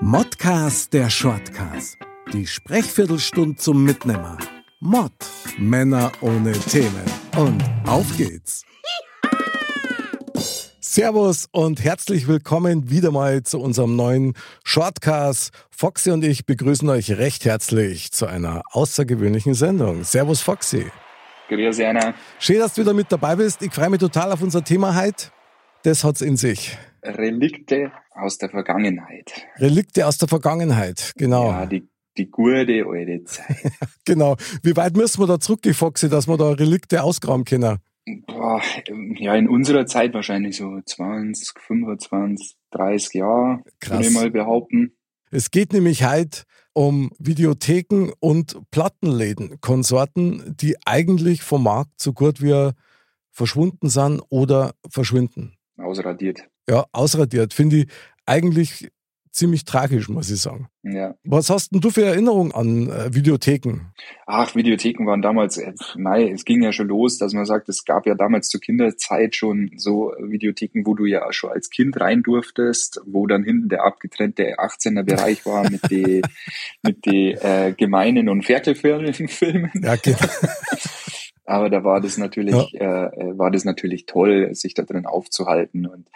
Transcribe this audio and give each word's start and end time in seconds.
Modcast 0.00 0.92
der 0.92 1.10
Shortcast. 1.10 1.98
Die 2.32 2.46
Sprechviertelstunde 2.46 3.56
zum 3.56 3.82
Mitnehmer. 3.82 4.38
Mod. 4.78 5.10
Männer 5.58 6.12
ohne 6.20 6.52
Themen. 6.52 7.02
Und 7.36 7.64
auf 7.84 8.06
geht's. 8.16 8.62
Servus 10.80 11.48
und 11.50 11.82
herzlich 11.82 12.28
willkommen 12.28 12.88
wieder 12.90 13.10
mal 13.10 13.42
zu 13.42 13.60
unserem 13.60 13.96
neuen 13.96 14.34
Shortcast. 14.62 15.50
Foxy 15.68 16.12
und 16.12 16.22
ich 16.22 16.46
begrüßen 16.46 16.88
euch 16.88 17.10
recht 17.18 17.44
herzlich 17.44 18.12
zu 18.12 18.26
einer 18.26 18.62
außergewöhnlichen 18.70 19.54
Sendung. 19.54 20.04
Servus 20.04 20.40
Foxy. 20.40 20.86
Grüß 21.48 21.80
Anna. 21.80 22.14
Schön, 22.38 22.60
dass 22.60 22.74
du 22.74 22.82
wieder 22.82 22.94
mit 22.94 23.10
dabei 23.10 23.34
bist. 23.34 23.62
Ich 23.62 23.74
freue 23.74 23.90
mich 23.90 23.98
total 23.98 24.30
auf 24.30 24.42
unser 24.42 24.62
Thema 24.62 24.94
heute. 24.94 25.32
Das 25.82 26.04
hat's 26.04 26.20
in 26.20 26.36
sich. 26.36 26.78
Relikte 27.02 27.92
aus 28.12 28.38
der 28.38 28.50
Vergangenheit. 28.50 29.46
Relikte 29.58 30.06
aus 30.06 30.18
der 30.18 30.28
Vergangenheit, 30.28 31.12
genau. 31.16 31.50
Ja, 31.50 31.66
die, 31.66 31.88
die 32.16 32.30
gute 32.30 32.84
alte 32.86 33.24
Zeit. 33.24 33.72
genau. 34.04 34.36
Wie 34.62 34.76
weit 34.76 34.96
müssen 34.96 35.20
wir 35.22 35.26
da 35.26 35.40
zurückgehen, 35.40 35.74
Foxy, 35.74 36.08
dass 36.08 36.28
wir 36.28 36.36
da 36.36 36.50
Relikte 36.50 37.02
ausgraben 37.02 37.44
können? 37.44 37.78
Boah, 38.26 38.62
ja, 39.16 39.34
in 39.34 39.48
unserer 39.48 39.86
Zeit 39.86 40.14
wahrscheinlich 40.14 40.56
so 40.56 40.80
20, 40.84 41.58
25, 41.58 42.56
30 42.70 43.14
Jahre, 43.14 43.62
Krass. 43.80 43.98
würde 43.98 44.08
ich 44.08 44.14
mal 44.14 44.30
behaupten. 44.30 44.96
Es 45.30 45.50
geht 45.50 45.74
nämlich 45.74 46.04
heute 46.04 46.44
um 46.72 47.10
Videotheken 47.18 48.12
und 48.20 48.58
Plattenläden, 48.70 49.60
Konsorten, 49.60 50.56
die 50.56 50.76
eigentlich 50.86 51.42
vom 51.42 51.64
Markt 51.64 52.00
so 52.00 52.12
gut 52.12 52.40
wie 52.40 52.70
verschwunden 53.30 53.88
sind 53.88 54.22
oder 54.30 54.72
verschwinden. 54.88 55.56
Ausradiert. 55.76 56.48
Ja, 56.68 56.86
ausradiert. 56.92 57.54
Finde 57.54 57.76
ich 57.76 57.86
eigentlich 58.26 58.88
ziemlich 59.38 59.64
tragisch, 59.64 60.08
muss 60.08 60.30
ich 60.30 60.40
sagen. 60.40 60.68
Ja. 60.82 61.14
Was 61.24 61.48
hast 61.48 61.72
denn 61.72 61.80
du 61.80 61.90
für 61.90 62.04
Erinnerungen 62.04 62.52
an 62.52 62.90
äh, 62.90 63.14
Videotheken? 63.14 63.92
Ach, 64.26 64.54
Videotheken 64.54 65.06
waren 65.06 65.22
damals, 65.22 65.58
äh, 65.58 65.72
nein, 65.96 66.32
es 66.32 66.44
ging 66.44 66.62
ja 66.62 66.72
schon 66.72 66.88
los, 66.88 67.18
dass 67.18 67.32
man 67.34 67.44
sagt, 67.44 67.68
es 67.68 67.84
gab 67.84 68.06
ja 68.06 68.14
damals 68.14 68.48
zur 68.48 68.60
Kinderzeit 68.60 69.36
schon 69.36 69.70
so 69.76 70.12
Videotheken, 70.18 70.82
wo 70.84 70.94
du 70.94 71.04
ja 71.04 71.32
schon 71.32 71.50
als 71.50 71.70
Kind 71.70 72.00
rein 72.00 72.22
durftest, 72.22 73.00
wo 73.06 73.26
dann 73.26 73.44
hinten 73.44 73.68
der 73.68 73.84
abgetrennte 73.84 74.58
18er 74.58 75.04
Bereich 75.04 75.46
war 75.46 75.70
mit 75.70 75.90
den 75.90 76.22
mit 76.82 77.04
die, 77.04 77.32
äh, 77.32 77.72
gemeinen 77.72 78.28
und 78.28 78.44
Ferkelfilmen. 78.44 79.14
Ja, 79.82 79.96
genau. 79.96 80.18
Aber 81.48 81.70
da 81.70 81.82
war 81.82 82.02
das 82.02 82.18
natürlich, 82.18 82.72
ja. 82.72 83.06
äh, 83.06 83.38
war 83.38 83.50
das 83.50 83.64
natürlich 83.64 84.04
toll, 84.04 84.54
sich 84.54 84.74
da 84.74 84.82
drin 84.82 85.06
aufzuhalten 85.06 85.86
und 85.86 86.10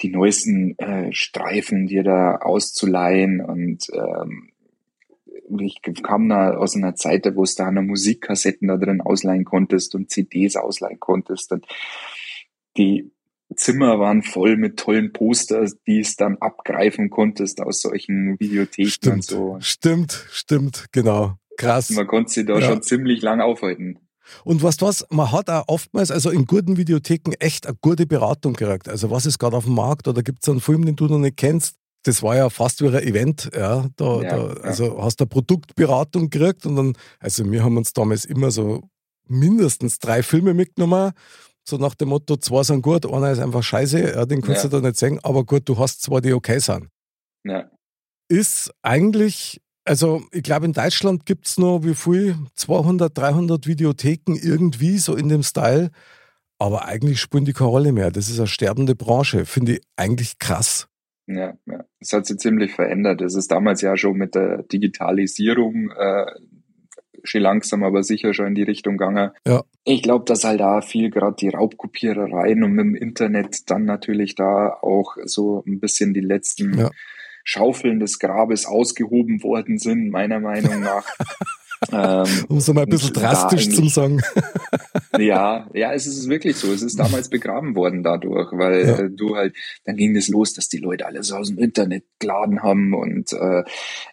die 0.00 0.08
neuesten 0.08 0.78
äh, 0.78 1.12
Streifen 1.12 1.86
dir 1.86 2.02
da 2.02 2.36
auszuleihen. 2.36 3.42
Und 3.42 3.88
ähm, 3.92 4.48
ich 5.60 5.82
kam 6.02 6.30
da 6.30 6.54
aus 6.54 6.76
einer 6.76 6.94
Zeit, 6.94 7.30
wo 7.34 7.42
es 7.42 7.56
da 7.56 7.70
noch 7.70 7.82
Musikkassetten 7.82 8.68
da 8.68 8.78
drin 8.78 9.02
ausleihen 9.02 9.44
konntest 9.44 9.94
und 9.94 10.10
CDs 10.10 10.56
ausleihen 10.56 10.98
konntest. 10.98 11.52
Und 11.52 11.66
die 12.78 13.12
Zimmer 13.54 13.98
waren 13.98 14.22
voll 14.22 14.56
mit 14.56 14.78
tollen 14.78 15.12
Posters, 15.12 15.76
die 15.86 16.00
es 16.00 16.16
dann 16.16 16.38
abgreifen 16.38 17.10
konntest 17.10 17.60
aus 17.60 17.82
solchen 17.82 18.40
Videotheken 18.40 18.88
stimmt, 18.88 19.14
und 19.14 19.24
so. 19.24 19.56
Stimmt, 19.60 20.26
stimmt, 20.30 20.86
genau. 20.90 21.34
Krass. 21.58 21.90
Man 21.90 22.06
konnte 22.06 22.32
sie 22.32 22.46
da 22.46 22.58
ja. 22.58 22.62
schon 22.62 22.80
ziemlich 22.80 23.20
lang 23.20 23.42
aufhalten. 23.42 23.98
Und 24.44 24.62
weißt 24.62 24.82
was, 24.82 25.06
man 25.10 25.30
hat 25.32 25.48
auch 25.50 25.64
oftmals, 25.68 26.10
also 26.10 26.30
in 26.30 26.46
guten 26.46 26.76
Videotheken, 26.76 27.32
echt 27.38 27.66
eine 27.66 27.76
gute 27.80 28.06
Beratung 28.06 28.54
gekriegt. 28.54 28.88
Also 28.88 29.10
was 29.10 29.26
ist 29.26 29.38
gerade 29.38 29.56
auf 29.56 29.64
dem 29.64 29.74
Markt 29.74 30.08
oder 30.08 30.22
gibt 30.22 30.42
es 30.42 30.48
einen 30.48 30.60
Film, 30.60 30.84
den 30.84 30.96
du 30.96 31.06
noch 31.06 31.18
nicht 31.18 31.36
kennst? 31.36 31.76
Das 32.04 32.22
war 32.22 32.34
ja 32.34 32.48
fast 32.48 32.80
wie 32.82 32.88
ein 32.88 32.94
Event, 33.02 33.50
ja. 33.54 33.86
Da, 33.96 34.22
Ja, 34.22 34.36
da, 34.36 34.60
also 34.62 35.02
hast 35.02 35.20
du 35.20 35.24
eine 35.24 35.28
Produktberatung 35.28 36.30
gekriegt 36.30 36.64
und 36.64 36.76
dann, 36.76 36.92
also 37.18 37.50
wir 37.50 37.62
haben 37.62 37.76
uns 37.76 37.92
damals 37.92 38.24
immer 38.24 38.50
so 38.50 38.88
mindestens 39.28 39.98
drei 39.98 40.22
Filme 40.22 40.54
mitgenommen, 40.54 41.12
so 41.62 41.76
nach 41.76 41.94
dem 41.94 42.08
Motto, 42.08 42.36
zwei 42.38 42.62
sind 42.62 42.82
gut, 42.82 43.04
einer 43.06 43.30
ist 43.30 43.38
einfach 43.38 43.62
scheiße, 43.62 44.14
ja, 44.14 44.24
den 44.24 44.40
kannst 44.40 44.64
Ja. 44.64 44.70
du 44.70 44.80
da 44.80 44.88
nicht 44.88 44.98
sehen, 44.98 45.20
aber 45.22 45.44
gut, 45.44 45.68
du 45.68 45.78
hast 45.78 46.02
zwei, 46.02 46.20
die 46.20 46.32
okay 46.32 46.58
sind. 46.58 46.88
Ja. 47.44 47.70
Ist 48.28 48.72
eigentlich, 48.82 49.60
also 49.84 50.22
ich 50.32 50.42
glaube 50.42 50.66
in 50.66 50.72
Deutschland 50.72 51.26
gibt 51.26 51.46
es 51.46 51.58
noch 51.58 51.80
wie 51.82 51.94
viel, 51.94 52.36
200, 52.54 53.16
300 53.16 53.66
Videotheken 53.66 54.36
irgendwie 54.36 54.98
so 54.98 55.16
in 55.16 55.28
dem 55.28 55.42
Style, 55.42 55.90
aber 56.58 56.84
eigentlich 56.84 57.20
spielen 57.20 57.44
die 57.44 57.52
keine 57.52 57.70
Rolle 57.70 57.92
mehr. 57.92 58.10
Das 58.10 58.28
ist 58.28 58.38
eine 58.38 58.46
sterbende 58.46 58.94
Branche, 58.94 59.46
finde 59.46 59.72
ich 59.72 59.80
eigentlich 59.96 60.38
krass. 60.38 60.88
Ja, 61.26 61.54
ja. 61.66 61.84
Es 62.00 62.12
hat 62.12 62.26
sich 62.26 62.38
ziemlich 62.38 62.72
verändert. 62.72 63.20
Es 63.22 63.34
ist 63.34 63.50
damals 63.50 63.80
ja 63.82 63.96
schon 63.96 64.16
mit 64.16 64.34
der 64.34 64.64
Digitalisierung 64.64 65.90
äh, 65.90 66.26
schon 67.22 67.42
langsam, 67.42 67.84
aber 67.84 68.02
sicher 68.02 68.34
schon 68.34 68.48
in 68.48 68.54
die 68.54 68.62
Richtung 68.62 68.96
gegangen. 68.96 69.30
Ja. 69.46 69.62
Ich 69.84 70.02
glaube, 70.02 70.24
dass 70.24 70.44
halt 70.44 70.60
da 70.60 70.80
viel 70.80 71.10
gerade 71.10 71.36
die 71.36 71.48
Raubkopierereien 71.48 72.64
und 72.64 72.72
mit 72.72 72.84
dem 72.84 72.94
Internet 72.94 73.70
dann 73.70 73.84
natürlich 73.84 74.34
da 74.34 74.70
auch 74.82 75.16
so 75.24 75.62
ein 75.66 75.80
bisschen 75.80 76.14
die 76.14 76.20
letzten 76.20 76.78
Ja. 76.78 76.90
Schaufeln 77.44 78.00
des 78.00 78.18
Grabes 78.18 78.66
ausgehoben 78.66 79.42
worden 79.42 79.78
sind, 79.78 80.10
meiner 80.10 80.40
Meinung 80.40 80.80
nach. 80.80 81.06
ähm, 81.92 82.26
Um 82.48 82.58
es 82.58 82.68
mal 82.72 82.82
ein 82.82 82.88
bisschen 82.88 83.14
drastisch 83.14 83.70
zu 83.70 83.88
sagen. 83.88 84.20
ja, 85.18 85.66
ja, 85.72 85.92
es 85.94 86.06
ist 86.06 86.28
wirklich 86.28 86.56
so. 86.56 86.70
Es 86.72 86.82
ist 86.82 86.98
damals 86.98 87.30
begraben 87.30 87.74
worden 87.74 88.02
dadurch, 88.02 88.52
weil 88.52 88.86
Ja. 88.86 88.98
äh, 88.98 89.10
du 89.10 89.36
halt, 89.36 89.56
dann 89.84 89.96
ging 89.96 90.14
es 90.16 90.28
los, 90.28 90.52
dass 90.52 90.68
die 90.68 90.78
Leute 90.78 91.06
alles 91.06 91.32
aus 91.32 91.48
dem 91.48 91.58
Internet 91.58 92.04
geladen 92.18 92.62
haben 92.62 92.92
und 92.94 93.32
äh, 93.32 93.62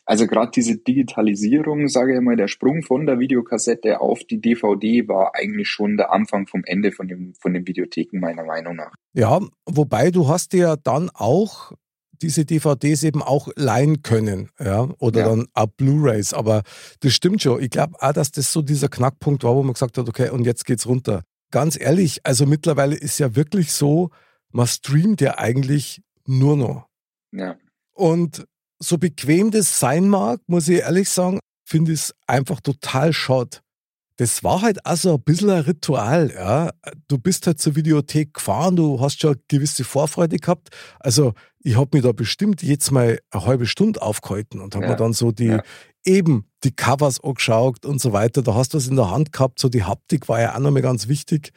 also 0.05 0.27
gerade 0.27 0.51
diese 0.55 0.77
Digitalisierung, 0.77 1.87
sage 1.89 2.15
ich 2.15 2.21
mal, 2.21 2.37
der 2.37 2.47
Sprung 2.47 2.83
von 2.83 3.05
der 3.05 3.19
Videokassette 3.19 3.99
auf 3.99 4.19
die 4.23 4.39
DVD 4.39 5.07
war 5.07 5.31
eigentlich 5.35 5.67
schon 5.67 5.97
der 5.97 6.11
Anfang 6.11 6.47
vom 6.47 6.63
Ende 6.63 6.91
von 6.93 7.07
dem 7.07 7.33
von 7.39 7.53
den 7.53 7.67
Videotheken 7.67 8.19
meiner 8.19 8.45
Meinung 8.45 8.75
nach. 8.77 8.93
Ja, 9.13 9.39
wobei 9.65 10.11
du 10.11 10.27
hast 10.29 10.53
ja 10.53 10.75
dann 10.77 11.09
auch 11.13 11.73
diese 12.21 12.45
DVDs 12.45 13.03
eben 13.03 13.21
auch 13.21 13.49
leihen 13.55 14.01
können, 14.01 14.49
ja, 14.59 14.89
oder 14.99 15.21
Ja. 15.21 15.29
dann 15.29 15.47
auch 15.53 15.67
Blu-rays, 15.77 16.33
aber 16.33 16.63
das 17.01 17.13
stimmt 17.13 17.41
schon. 17.41 17.61
Ich 17.61 17.69
glaube 17.69 17.95
auch, 18.01 18.13
dass 18.13 18.31
das 18.31 18.51
so 18.51 18.61
dieser 18.61 18.89
Knackpunkt 18.89 19.43
war, 19.43 19.55
wo 19.55 19.63
man 19.63 19.73
gesagt 19.73 19.97
hat, 19.97 20.07
okay, 20.07 20.29
und 20.29 20.45
jetzt 20.45 20.65
geht's 20.65 20.85
runter. 20.85 21.23
Ganz 21.51 21.79
ehrlich, 21.79 22.19
also 22.25 22.45
mittlerweile 22.45 22.95
ist 22.95 23.19
ja 23.19 23.35
wirklich 23.35 23.71
so, 23.71 24.09
man 24.51 24.67
streamt 24.67 25.21
ja 25.21 25.37
eigentlich 25.37 26.01
nur 26.25 26.57
noch. 26.57 26.87
Ja, 27.31 27.55
Und 27.93 28.45
so 28.79 28.97
bequem 28.97 29.51
das 29.51 29.79
sein 29.79 30.07
mag, 30.09 30.39
muss 30.47 30.67
ich 30.67 30.79
ehrlich 30.79 31.09
sagen, 31.09 31.39
finde 31.65 31.93
ich 31.93 31.99
es 31.99 32.15
einfach 32.27 32.61
total 32.61 33.11
schade. 33.13 33.57
Das 34.17 34.43
war 34.43 34.61
halt 34.63 34.83
also 34.85 35.15
ein 35.15 35.21
bisschen 35.23 35.49
ein 35.51 35.61
Ritual, 35.61 36.31
ja. 36.33 36.71
Du 37.07 37.17
bist 37.19 37.45
halt 37.45 37.59
zur 37.59 37.75
Videothek 37.75 38.33
gefahren, 38.33 38.75
du 38.75 38.99
hast 38.99 39.19
schon 39.21 39.33
eine 39.33 39.41
gewisse 39.47 39.83
Vorfreude 39.83 40.37
gehabt. 40.37 40.69
Also 40.99 41.33
ich 41.67 41.75
habe 41.75 41.89
mich 41.93 42.03
da 42.03 42.13
bestimmt 42.13 42.63
jetzt 42.63 42.91
mal 42.91 43.19
eine 43.29 43.45
halbe 43.45 43.65
Stunde 43.65 44.01
aufgehalten 44.01 44.61
und 44.61 44.73
habe 44.73 44.85
Ja, 44.85 44.91
mir 44.91 44.97
dann 44.97 45.11
so 45.11 45.33
die 45.33 45.47
ja. 45.47 45.61
eben 46.05 46.45
die 46.63 46.73
Covers 46.73 47.21
angeschaut 47.21 47.85
und 47.85 47.99
so 47.99 48.13
weiter. 48.13 48.41
Da 48.41 48.55
hast 48.55 48.73
du 48.73 48.77
was 48.77 48.87
in 48.87 48.95
der 48.95 49.11
Hand 49.11 49.33
gehabt, 49.33 49.59
so 49.59 49.67
die 49.67 49.83
Haptik 49.83 50.29
war 50.29 50.39
ja 50.39 50.55
auch 50.55 50.59
nochmal 50.59 50.81
ganz 50.81 51.09
wichtig. 51.09 51.51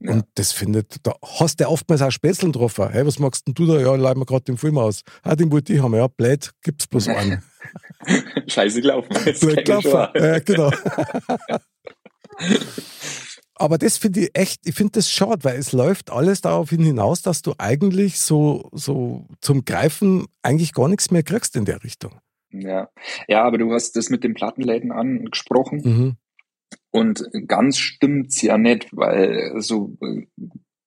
Ja. 0.00 0.12
Und 0.12 0.26
das 0.34 0.52
findet, 0.52 0.96
da 1.06 1.14
hast 1.40 1.60
du 1.60 1.68
oftmals 1.68 2.02
auch 2.02 2.10
Späßeln 2.10 2.52
getroffen. 2.52 2.90
Hey, 2.90 3.06
was 3.06 3.18
magst 3.18 3.46
denn 3.46 3.54
du 3.54 3.64
da? 3.66 3.80
Ja, 3.80 3.94
leih 3.94 4.14
mir 4.14 4.26
gerade 4.26 4.44
den 4.44 4.58
Film 4.58 4.76
aus. 4.76 5.00
Ah, 5.22 5.34
den 5.34 5.50
wollte 5.50 5.72
ich 5.72 5.80
haben. 5.82 5.94
Ja, 5.94 6.08
blöd, 6.08 6.50
gibt's 6.62 6.86
bloß 6.86 7.08
einen. 7.08 7.42
scheiße 8.46 8.82
gelaufen. 8.82 9.08
Blöd 9.40 9.64
gelaufen. 9.64 10.08
Ja, 10.14 10.38
genau. 10.40 10.70
Aber 13.56 13.78
das 13.78 13.98
finde 13.98 14.20
ich 14.20 14.30
echt, 14.34 14.66
ich 14.66 14.74
finde 14.74 14.92
das 14.92 15.10
schade, 15.10 15.44
weil 15.44 15.58
es 15.58 15.72
läuft 15.72 16.10
alles 16.10 16.40
darauf 16.40 16.70
hin 16.70 16.82
hinaus, 16.82 17.22
dass 17.22 17.42
du 17.42 17.54
eigentlich 17.58 18.20
so, 18.20 18.68
so 18.72 19.26
zum 19.40 19.64
Greifen 19.64 20.26
eigentlich 20.42 20.72
gar 20.72 20.88
nichts 20.88 21.10
mehr 21.10 21.22
kriegst 21.22 21.54
in 21.54 21.64
der 21.64 21.84
Richtung. 21.84 22.18
Ja. 22.50 22.88
ja, 23.28 23.42
aber 23.42 23.58
du 23.58 23.72
hast 23.72 23.96
das 23.96 24.10
mit 24.10 24.24
den 24.24 24.34
Plattenläden 24.34 24.92
angesprochen. 24.92 25.82
Mhm. 25.84 26.16
Und 26.90 27.24
ganz 27.48 27.78
stimmt's 27.78 28.40
ja 28.42 28.58
nicht, 28.58 28.88
weil 28.92 29.54
so 29.60 29.96
äh, 30.00 30.26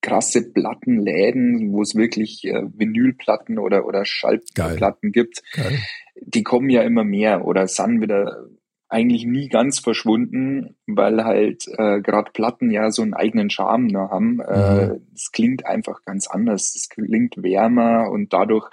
krasse 0.01 0.49
Plattenläden, 0.51 1.73
wo 1.73 1.81
es 1.81 1.95
wirklich 1.95 2.45
äh, 2.45 2.63
Vinylplatten 2.73 3.59
oder, 3.59 3.85
oder 3.85 4.05
Schallplatten 4.05 5.11
gibt, 5.11 5.43
Geil. 5.53 5.79
die 6.21 6.43
kommen 6.43 6.69
ja 6.69 6.83
immer 6.83 7.03
mehr 7.03 7.45
oder 7.45 7.67
sind 7.67 8.01
wieder 8.01 8.47
eigentlich 8.89 9.25
nie 9.25 9.49
ganz 9.49 9.79
verschwunden, 9.79 10.77
weil 10.85 11.23
halt 11.23 11.67
äh, 11.77 12.01
gerade 12.01 12.31
Platten 12.31 12.71
ja 12.71 12.89
so 12.91 13.01
einen 13.01 13.13
eigenen 13.13 13.49
Charme 13.49 13.87
noch 13.87 14.11
haben. 14.11 14.39
Äh, 14.39 14.87
mhm. 14.87 15.07
Es 15.13 15.31
klingt 15.31 15.65
einfach 15.65 16.03
ganz 16.03 16.27
anders. 16.27 16.73
Es 16.75 16.89
klingt 16.89 17.35
wärmer 17.41 18.09
und 18.09 18.33
dadurch 18.33 18.69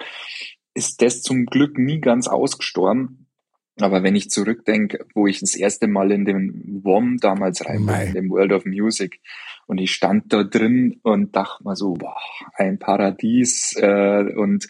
ist 0.73 1.01
das 1.01 1.21
zum 1.21 1.45
Glück 1.45 1.77
nie 1.77 1.99
ganz 1.99 2.27
ausgestorben. 2.27 3.27
Aber 3.81 4.03
wenn 4.03 4.15
ich 4.15 4.29
zurückdenke, 4.29 5.05
wo 5.13 5.27
ich 5.27 5.41
das 5.41 5.55
erste 5.55 5.87
Mal 5.87 6.11
in 6.11 6.23
den 6.23 6.81
WOM 6.83 7.17
damals 7.17 7.65
rein 7.65 7.85
bin, 7.85 7.95
in 7.95 8.13
dem 8.13 8.29
World 8.29 8.53
of 8.53 8.65
Music, 8.65 9.19
und 9.67 9.79
ich 9.79 9.91
stand 9.91 10.31
da 10.31 10.43
drin 10.43 10.99
und 11.03 11.35
dachte 11.35 11.63
mal 11.63 11.75
so, 11.75 11.93
boah, 11.93 12.15
ein 12.53 12.79
Paradies 12.79 13.75
äh, 13.77 14.23
und 14.35 14.67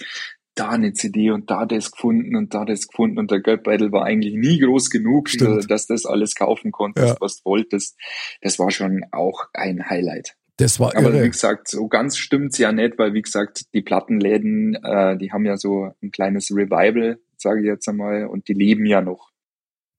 da 0.56 0.70
eine 0.70 0.94
CD 0.94 1.32
und 1.32 1.52
da 1.52 1.66
das 1.66 1.92
gefunden 1.92 2.36
und 2.36 2.54
da 2.54 2.66
das 2.66 2.88
gefunden 2.88 3.20
und 3.20 3.30
der 3.30 3.42
Geldbeutel 3.42 3.92
war 3.92 4.06
eigentlich 4.06 4.36
nie 4.36 4.60
groß 4.60 4.90
genug, 4.90 5.30
Stimmt. 5.30 5.70
dass 5.70 5.88
das 5.88 6.06
alles 6.06 6.36
kaufen 6.36 6.72
konntest, 6.72 7.08
ja. 7.08 7.18
was 7.20 7.38
du 7.38 7.50
wolltest. 7.50 7.98
Das 8.42 8.58
war 8.58 8.72
schon 8.72 9.04
auch 9.12 9.46
ein 9.54 9.90
Highlight. 9.90 10.36
Das 10.58 10.80
war 10.80 10.96
irre. 10.96 11.08
Aber 11.08 11.24
wie 11.24 11.30
gesagt, 11.30 11.68
so 11.68 11.88
ganz 11.88 12.18
stimmt's 12.18 12.58
ja 12.58 12.72
nicht, 12.72 12.98
weil 12.98 13.14
wie 13.14 13.22
gesagt, 13.22 13.74
die 13.74 13.82
Plattenläden, 13.82 14.76
äh, 14.76 15.18
die 15.18 15.32
haben 15.32 15.46
ja 15.46 15.58
so 15.58 15.92
ein 16.02 16.12
kleines 16.12 16.50
Revival, 16.52 17.20
sage 17.38 17.60
ich 17.60 17.66
jetzt 17.66 17.88
einmal, 17.90 18.26
und 18.28 18.48
die 18.48 18.54
leben 18.54 18.86
ja 18.86 19.02
noch. 19.02 19.32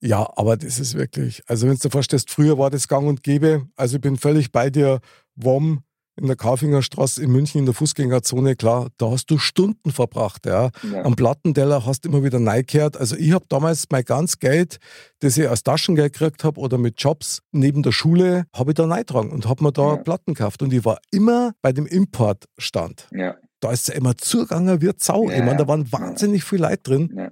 Ja, 0.00 0.30
aber 0.36 0.56
das 0.56 0.78
ist 0.78 0.96
wirklich, 0.96 1.42
also 1.46 1.66
wenn 1.66 1.74
du 1.74 1.80
dir 1.80 1.90
vorstellst, 1.90 2.30
früher 2.30 2.58
war 2.58 2.70
das 2.70 2.88
gang 2.88 3.06
und 3.06 3.22
gäbe, 3.22 3.66
also 3.76 3.96
ich 3.96 4.02
bin 4.02 4.16
völlig 4.16 4.52
bei 4.52 4.70
dir, 4.70 5.00
WOM, 5.34 5.82
in 6.16 6.26
der 6.26 6.36
Kaufingerstraße 6.36 7.22
in 7.22 7.30
München 7.30 7.58
in 7.60 7.66
der 7.66 7.74
Fußgängerzone, 7.74 8.56
klar, 8.56 8.88
da 8.96 9.10
hast 9.10 9.26
du 9.26 9.38
Stunden 9.38 9.92
verbracht. 9.92 10.46
Ja. 10.46 10.70
ja. 10.90 11.04
Am 11.04 11.14
Plattenteller 11.14 11.84
hast 11.84 12.04
du 12.04 12.08
immer 12.08 12.24
wieder 12.24 12.38
neigekehrt. 12.38 12.96
Also 12.96 13.16
ich 13.16 13.32
habe 13.32 13.44
damals 13.48 13.84
mein 13.90 14.04
ganz 14.04 14.38
Geld, 14.38 14.78
das 15.20 15.36
ich 15.36 15.48
als 15.48 15.62
Taschengeld 15.62 16.14
gekriegt 16.14 16.44
habe 16.44 16.58
oder 16.60 16.78
mit 16.78 17.00
Jobs 17.00 17.42
neben 17.52 17.82
der 17.82 17.92
Schule, 17.92 18.46
habe 18.54 18.70
ich 18.70 18.74
da 18.76 18.86
neigetragen 18.86 19.30
und 19.30 19.46
habe 19.46 19.62
mir 19.62 19.72
da 19.72 19.90
ja. 19.90 19.96
Platten 19.96 20.34
gekauft. 20.34 20.62
Und 20.62 20.72
ich 20.72 20.84
war 20.84 20.98
immer 21.10 21.52
bei 21.60 21.72
dem 21.72 21.86
Importstand. 21.86 23.08
Ja. 23.12 23.36
Da 23.60 23.72
ist 23.72 23.88
ja 23.88 23.94
immer 23.94 24.16
zugegangen 24.16 24.80
wie 24.80 24.90
Sau. 24.98 25.28
Ja. 25.28 25.36
Ich 25.36 25.44
meine, 25.44 25.58
da 25.58 25.68
waren 25.68 25.90
wahnsinnig 25.92 26.44
viel 26.44 26.60
Leute 26.60 26.82
drin. 26.82 27.30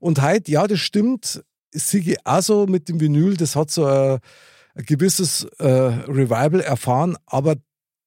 Und 0.00 0.22
heute, 0.22 0.50
ja, 0.50 0.66
das 0.66 0.78
stimmt, 0.80 1.42
sehe 1.72 2.00
ich 2.00 2.26
auch 2.26 2.42
so 2.42 2.66
mit 2.66 2.88
dem 2.88 3.00
Vinyl, 3.00 3.36
das 3.36 3.56
hat 3.56 3.70
so 3.70 3.84
ein, 3.86 4.18
ein 4.74 4.84
gewisses 4.84 5.44
äh, 5.58 5.66
Revival 5.66 6.60
erfahren, 6.60 7.16
aber 7.26 7.56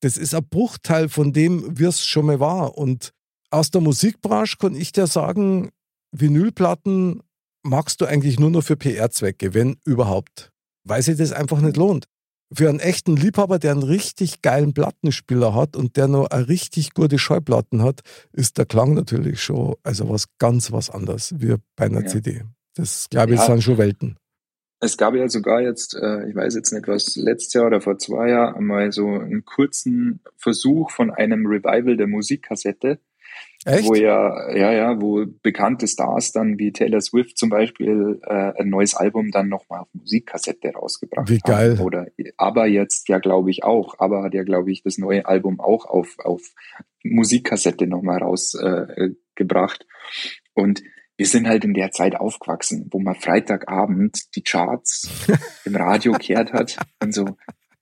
das 0.01 0.17
ist 0.17 0.35
ein 0.35 0.47
Bruchteil 0.47 1.09
von 1.09 1.31
dem, 1.31 1.77
wie 1.77 1.85
es 1.85 2.05
schon 2.05 2.25
mal 2.25 2.39
war. 2.39 2.77
Und 2.77 3.11
aus 3.51 3.71
der 3.71 3.81
Musikbranche 3.81 4.57
kann 4.57 4.75
ich 4.75 4.91
dir 4.91 5.07
sagen, 5.07 5.69
Vinylplatten 6.11 7.21
magst 7.63 8.01
du 8.01 8.05
eigentlich 8.05 8.39
nur 8.39 8.49
noch 8.49 8.63
für 8.63 8.75
PR-Zwecke, 8.75 9.53
wenn 9.53 9.77
überhaupt. 9.85 10.51
Weil 10.83 11.01
sich 11.01 11.17
das 11.17 11.31
einfach 11.31 11.61
nicht 11.61 11.77
lohnt. 11.77 12.05
Für 12.53 12.67
einen 12.67 12.79
echten 12.79 13.15
Liebhaber, 13.15 13.59
der 13.59 13.71
einen 13.71 13.83
richtig 13.83 14.41
geilen 14.41 14.73
Plattenspieler 14.73 15.53
hat 15.53 15.77
und 15.77 15.95
der 15.95 16.07
noch 16.07 16.25
eine 16.31 16.49
richtig 16.49 16.93
gute 16.93 17.17
Schallplatten 17.17 17.81
hat, 17.81 18.01
ist 18.33 18.57
der 18.57 18.65
Klang 18.65 18.93
natürlich 18.93 19.41
schon 19.41 19.75
also 19.83 20.09
was 20.09 20.25
ganz 20.37 20.71
was 20.71 20.89
anderes 20.89 21.33
wie 21.37 21.55
bei 21.77 21.85
einer 21.85 22.01
ja. 22.01 22.07
CD. 22.07 22.43
Das 22.75 23.07
glaube 23.09 23.35
ich, 23.35 23.39
ja. 23.39 23.45
sind 23.45 23.61
schon 23.61 23.77
Welten. 23.77 24.17
Es 24.83 24.97
gab 24.97 25.13
ja 25.13 25.29
sogar 25.29 25.61
jetzt, 25.61 25.95
äh, 25.95 26.27
ich 26.27 26.35
weiß 26.35 26.55
jetzt 26.55 26.73
nicht 26.73 26.87
was, 26.87 27.15
letztes 27.15 27.53
Jahr 27.53 27.67
oder 27.67 27.81
vor 27.81 27.99
zwei 27.99 28.29
Jahren 28.29 28.65
mal 28.65 28.91
so 28.91 29.07
einen 29.07 29.45
kurzen 29.45 30.21
Versuch 30.37 30.89
von 30.89 31.11
einem 31.11 31.45
Revival 31.45 31.97
der 31.97 32.07
Musikkassette. 32.07 32.99
Echt? 33.63 33.87
Wo 33.87 33.93
ja, 33.93 34.51
ja, 34.55 34.71
ja, 34.71 34.99
wo 34.99 35.23
bekannte 35.43 35.87
Stars 35.87 36.31
dann 36.31 36.57
wie 36.57 36.71
Taylor 36.71 36.99
Swift 36.99 37.37
zum 37.37 37.49
Beispiel 37.49 38.19
äh, 38.23 38.53
ein 38.59 38.69
neues 38.69 38.95
Album 38.95 39.29
dann 39.29 39.49
nochmal 39.49 39.81
auf 39.81 39.87
Musikkassette 39.93 40.71
rausgebracht 40.71 41.29
Wie 41.29 41.37
geil. 41.37 41.77
Haben. 41.77 41.85
Oder 41.85 42.07
aber 42.37 42.65
jetzt 42.65 43.07
ja, 43.07 43.19
glaube 43.19 43.51
ich, 43.51 43.63
auch. 43.63 43.99
Aber 43.99 44.23
hat 44.23 44.33
ja, 44.33 44.43
glaube 44.43 44.71
ich, 44.71 44.81
das 44.81 44.97
neue 44.97 45.27
Album 45.27 45.59
auch 45.59 45.85
auf, 45.85 46.15
auf 46.23 46.41
Musikkassette 47.03 47.85
nochmal 47.85 48.17
rausgebracht. 48.17 49.83
Äh, 49.83 49.87
Und 50.53 50.81
wir 51.21 51.27
sind 51.27 51.47
halt 51.47 51.63
in 51.63 51.75
der 51.75 51.91
Zeit 51.91 52.15
aufgewachsen, 52.15 52.87
wo 52.89 52.97
man 52.97 53.13
Freitagabend 53.13 54.35
die 54.35 54.41
Charts 54.41 55.07
im 55.65 55.75
Radio 55.75 56.13
kehrt 56.13 56.51
hat 56.51 56.77
und 56.99 57.13
so, 57.13 57.37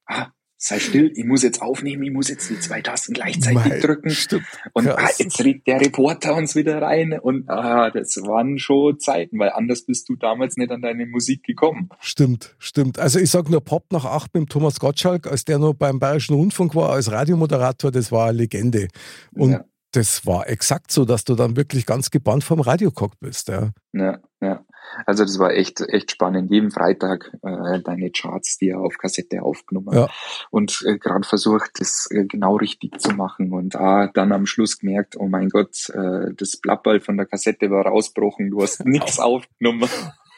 ah, 0.07 0.27
sei 0.57 0.77
still, 0.77 1.13
ich 1.15 1.23
muss 1.23 1.41
jetzt 1.41 1.61
aufnehmen, 1.61 2.03
ich 2.03 2.11
muss 2.11 2.27
jetzt 2.27 2.49
die 2.49 2.59
zwei 2.59 2.81
Tasten 2.81 3.13
gleichzeitig 3.13 3.53
mein, 3.57 3.79
drücken. 3.79 4.09
Stimmt. 4.09 4.43
Und 4.73 4.89
ah, 4.89 5.07
jetzt 5.17 5.41
redet 5.41 5.65
der 5.67 5.79
Reporter 5.79 6.35
uns 6.35 6.53
wieder 6.53 6.81
rein. 6.81 7.17
Und 7.17 7.49
ah, 7.49 7.89
das 7.91 8.17
waren 8.17 8.59
schon 8.59 8.99
Zeiten, 8.99 9.39
weil 9.39 9.51
anders 9.51 9.85
bist 9.85 10.09
du 10.09 10.17
damals 10.17 10.57
nicht 10.57 10.73
an 10.73 10.81
deine 10.81 11.05
Musik 11.05 11.43
gekommen. 11.43 11.87
Stimmt, 12.01 12.57
stimmt. 12.59 12.99
Also 12.99 13.19
ich 13.19 13.29
sag 13.29 13.49
nur 13.49 13.63
Pop 13.63 13.85
nach 13.93 14.03
acht 14.03 14.33
mit 14.33 14.49
Thomas 14.49 14.81
Gottschalk, 14.81 15.27
als 15.27 15.45
der 15.45 15.59
noch 15.59 15.75
beim 15.75 15.97
Bayerischen 15.97 16.35
Rundfunk 16.35 16.75
war, 16.75 16.89
als 16.89 17.09
Radiomoderator, 17.09 17.89
das 17.89 18.11
war 18.11 18.27
eine 18.27 18.39
Legende. 18.39 18.89
Und 19.31 19.51
ja 19.51 19.63
das 19.91 20.25
war 20.25 20.47
exakt 20.47 20.91
so, 20.91 21.05
dass 21.05 21.23
du 21.23 21.35
dann 21.35 21.55
wirklich 21.55 21.85
ganz 21.85 22.11
gebannt 22.11 22.43
vom 22.43 22.59
Radio 22.59 22.89
geguckt 22.89 23.19
bist. 23.19 23.47
Ja. 23.47 23.71
ja, 23.93 24.19
ja. 24.41 24.63
Also 25.05 25.23
das 25.23 25.37
war 25.39 25.51
echt, 25.51 25.81
echt 25.81 26.11
spannend. 26.11 26.51
Jeden 26.51 26.71
Freitag 26.71 27.31
äh, 27.43 27.79
deine 27.81 28.11
Charts, 28.11 28.57
die 28.57 28.69
er 28.69 28.79
auf 28.79 28.97
Kassette 28.97 29.41
aufgenommen 29.41 29.93
ja. 29.93 30.09
und 30.49 30.83
äh, 30.85 30.97
gerade 30.97 31.27
versucht, 31.27 31.71
das 31.79 32.07
äh, 32.11 32.25
genau 32.25 32.55
richtig 32.55 32.99
zu 32.99 33.11
machen 33.11 33.53
und 33.53 33.75
ah, 33.75 34.09
dann 34.13 34.31
am 34.31 34.45
Schluss 34.45 34.79
gemerkt, 34.79 35.15
oh 35.17 35.27
mein 35.27 35.49
Gott, 35.49 35.89
äh, 35.89 36.33
das 36.35 36.57
Blattball 36.57 36.99
von 37.01 37.17
der 37.17 37.25
Kassette 37.25 37.69
war 37.69 37.85
rausgebrochen, 37.85 38.49
du 38.49 38.61
hast 38.61 38.85
nichts 38.85 39.19
aufgenommen. 39.19 39.89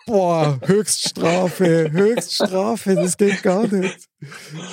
Boah, 0.05 0.59
Höchststrafe, 0.65 1.91
Höchststrafe, 1.91 2.95
das 2.95 3.17
geht 3.17 3.43
gar 3.43 3.67
nicht. 3.67 4.09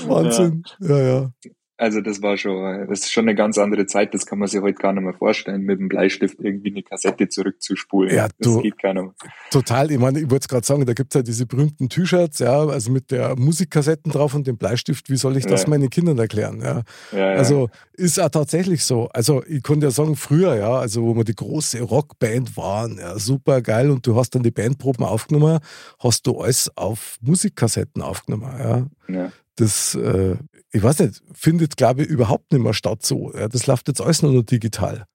Wahnsinn. 0.06 0.64
Ja, 0.80 0.98
ja. 0.98 1.32
ja. 1.44 1.50
Also 1.80 2.00
das 2.00 2.20
war 2.22 2.36
schon, 2.36 2.88
das 2.88 3.00
ist 3.00 3.12
schon 3.12 3.26
eine 3.26 3.36
ganz 3.36 3.56
andere 3.56 3.86
Zeit, 3.86 4.12
das 4.12 4.26
kann 4.26 4.40
man 4.40 4.48
sich 4.48 4.60
heute 4.60 4.74
gar 4.74 4.92
nicht 4.92 5.04
mehr 5.04 5.14
vorstellen, 5.14 5.62
mit 5.62 5.78
dem 5.78 5.88
Bleistift 5.88 6.38
irgendwie 6.40 6.72
eine 6.72 6.82
Kassette 6.82 7.28
zurückzuspulen. 7.28 8.12
Ja, 8.12 8.26
du, 8.40 8.54
das 8.54 8.62
geht 8.64 8.78
keiner 8.78 9.02
mehr. 9.04 9.14
Total, 9.52 9.88
ich 9.92 9.98
meine, 9.98 10.18
ich 10.18 10.28
wollte 10.28 10.42
es 10.42 10.48
gerade 10.48 10.66
sagen, 10.66 10.84
da 10.86 10.92
gibt 10.92 11.14
es 11.14 11.18
ja 11.18 11.22
diese 11.22 11.46
berühmten 11.46 11.88
T-Shirts, 11.88 12.40
ja, 12.40 12.66
also 12.66 12.90
mit 12.90 13.12
der 13.12 13.38
Musikkassetten 13.38 14.10
drauf 14.10 14.34
und 14.34 14.48
dem 14.48 14.58
Bleistift, 14.58 15.08
wie 15.08 15.16
soll 15.16 15.36
ich 15.36 15.46
das 15.46 15.62
ja. 15.62 15.68
meinen 15.68 15.88
Kindern 15.88 16.18
erklären? 16.18 16.60
Ja. 16.60 16.82
ja, 17.12 17.18
ja. 17.18 17.36
Also 17.36 17.70
ist 17.92 18.18
auch 18.20 18.28
tatsächlich 18.28 18.84
so. 18.84 19.08
Also 19.10 19.44
ich 19.46 19.62
konnte 19.62 19.86
ja 19.86 19.92
sagen, 19.92 20.16
früher, 20.16 20.56
ja, 20.56 20.72
also 20.72 21.04
wo 21.04 21.14
wir 21.14 21.24
die 21.24 21.36
große 21.36 21.80
Rockband 21.80 22.56
waren, 22.56 22.98
ja, 22.98 23.16
super 23.20 23.62
geil 23.62 23.90
und 23.90 24.04
du 24.04 24.16
hast 24.16 24.34
dann 24.34 24.42
die 24.42 24.50
Bandproben 24.50 25.06
aufgenommen, 25.06 25.60
hast 26.00 26.26
du 26.26 26.40
alles 26.40 26.72
auf 26.76 27.18
Musikkassetten 27.20 28.02
aufgenommen, 28.02 28.50
ja. 28.58 28.86
ja 29.08 29.32
das, 29.58 29.94
äh, 29.94 30.36
ich 30.72 30.82
weiß 30.82 31.00
nicht, 31.00 31.22
findet, 31.32 31.76
glaube 31.76 32.02
ich, 32.02 32.08
überhaupt 32.08 32.52
nicht 32.52 32.62
mehr 32.62 32.74
statt 32.74 33.04
so. 33.04 33.32
Ja, 33.34 33.48
das 33.48 33.66
läuft 33.66 33.88
jetzt 33.88 34.00
alles 34.00 34.22
nur 34.22 34.32
noch 34.32 34.42
digital. 34.42 35.06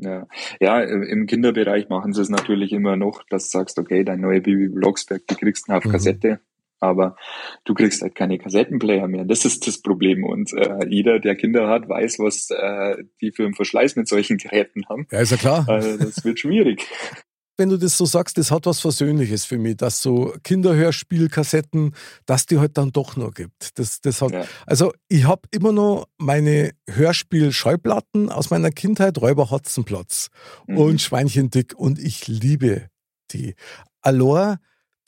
Ja. 0.00 0.28
ja, 0.60 0.80
im 0.80 1.26
Kinderbereich 1.26 1.88
machen 1.88 2.12
sie 2.12 2.22
es 2.22 2.28
natürlich 2.28 2.70
immer 2.72 2.96
noch, 2.96 3.24
dass 3.30 3.50
du 3.50 3.58
sagst, 3.58 3.78
okay, 3.78 4.04
dein 4.04 4.20
neue 4.20 4.40
Bibi 4.40 4.68
Blocksberg, 4.68 5.26
die 5.26 5.34
kriegst 5.34 5.68
du 5.68 5.72
auf 5.72 5.84
mhm. 5.84 5.90
Kassette, 5.90 6.40
aber 6.78 7.16
du 7.64 7.74
kriegst 7.74 8.02
halt 8.02 8.14
keine 8.14 8.38
Kassettenplayer 8.38 9.08
mehr. 9.08 9.24
Das 9.24 9.44
ist 9.44 9.66
das 9.66 9.82
Problem. 9.82 10.22
Und 10.22 10.52
äh, 10.52 10.86
jeder, 10.88 11.18
der 11.18 11.34
Kinder 11.34 11.68
hat, 11.68 11.88
weiß, 11.88 12.20
was 12.20 12.48
äh, 12.50 13.02
die 13.20 13.32
für 13.32 13.44
einen 13.44 13.54
Verschleiß 13.54 13.96
mit 13.96 14.06
solchen 14.06 14.38
Geräten 14.38 14.88
haben. 14.88 15.08
Ja, 15.10 15.18
ist 15.18 15.32
ja 15.32 15.36
klar. 15.36 15.68
Äh, 15.68 15.98
das 15.98 16.24
wird 16.24 16.38
schwierig 16.38 16.86
wenn 17.58 17.68
du 17.68 17.76
das 17.76 17.98
so 17.98 18.06
sagst, 18.06 18.38
das 18.38 18.50
hat 18.50 18.66
was 18.66 18.80
Versöhnliches 18.80 19.44
für 19.44 19.58
mich, 19.58 19.76
dass 19.76 20.00
so 20.00 20.32
Kinderhörspielkassetten, 20.44 21.94
dass 22.24 22.46
die 22.46 22.58
halt 22.58 22.78
dann 22.78 22.92
doch 22.92 23.16
noch 23.16 23.34
gibt. 23.34 23.78
Das, 23.78 24.00
das 24.00 24.22
hat, 24.22 24.30
ja. 24.30 24.44
Also 24.64 24.92
ich 25.08 25.24
habe 25.24 25.42
immer 25.50 25.72
noch 25.72 26.06
meine 26.16 26.70
Hörspiel-Schallplatten 26.88 28.30
aus 28.30 28.50
meiner 28.50 28.70
Kindheit, 28.70 29.18
Räuber 29.20 29.50
Hotzenplatz 29.50 30.28
mhm. 30.66 30.78
und 30.78 31.02
Schweinchen 31.02 31.50
Dick 31.50 31.74
und 31.74 31.98
ich 31.98 32.28
liebe 32.28 32.88
die. 33.32 33.54
Alor, 34.00 34.58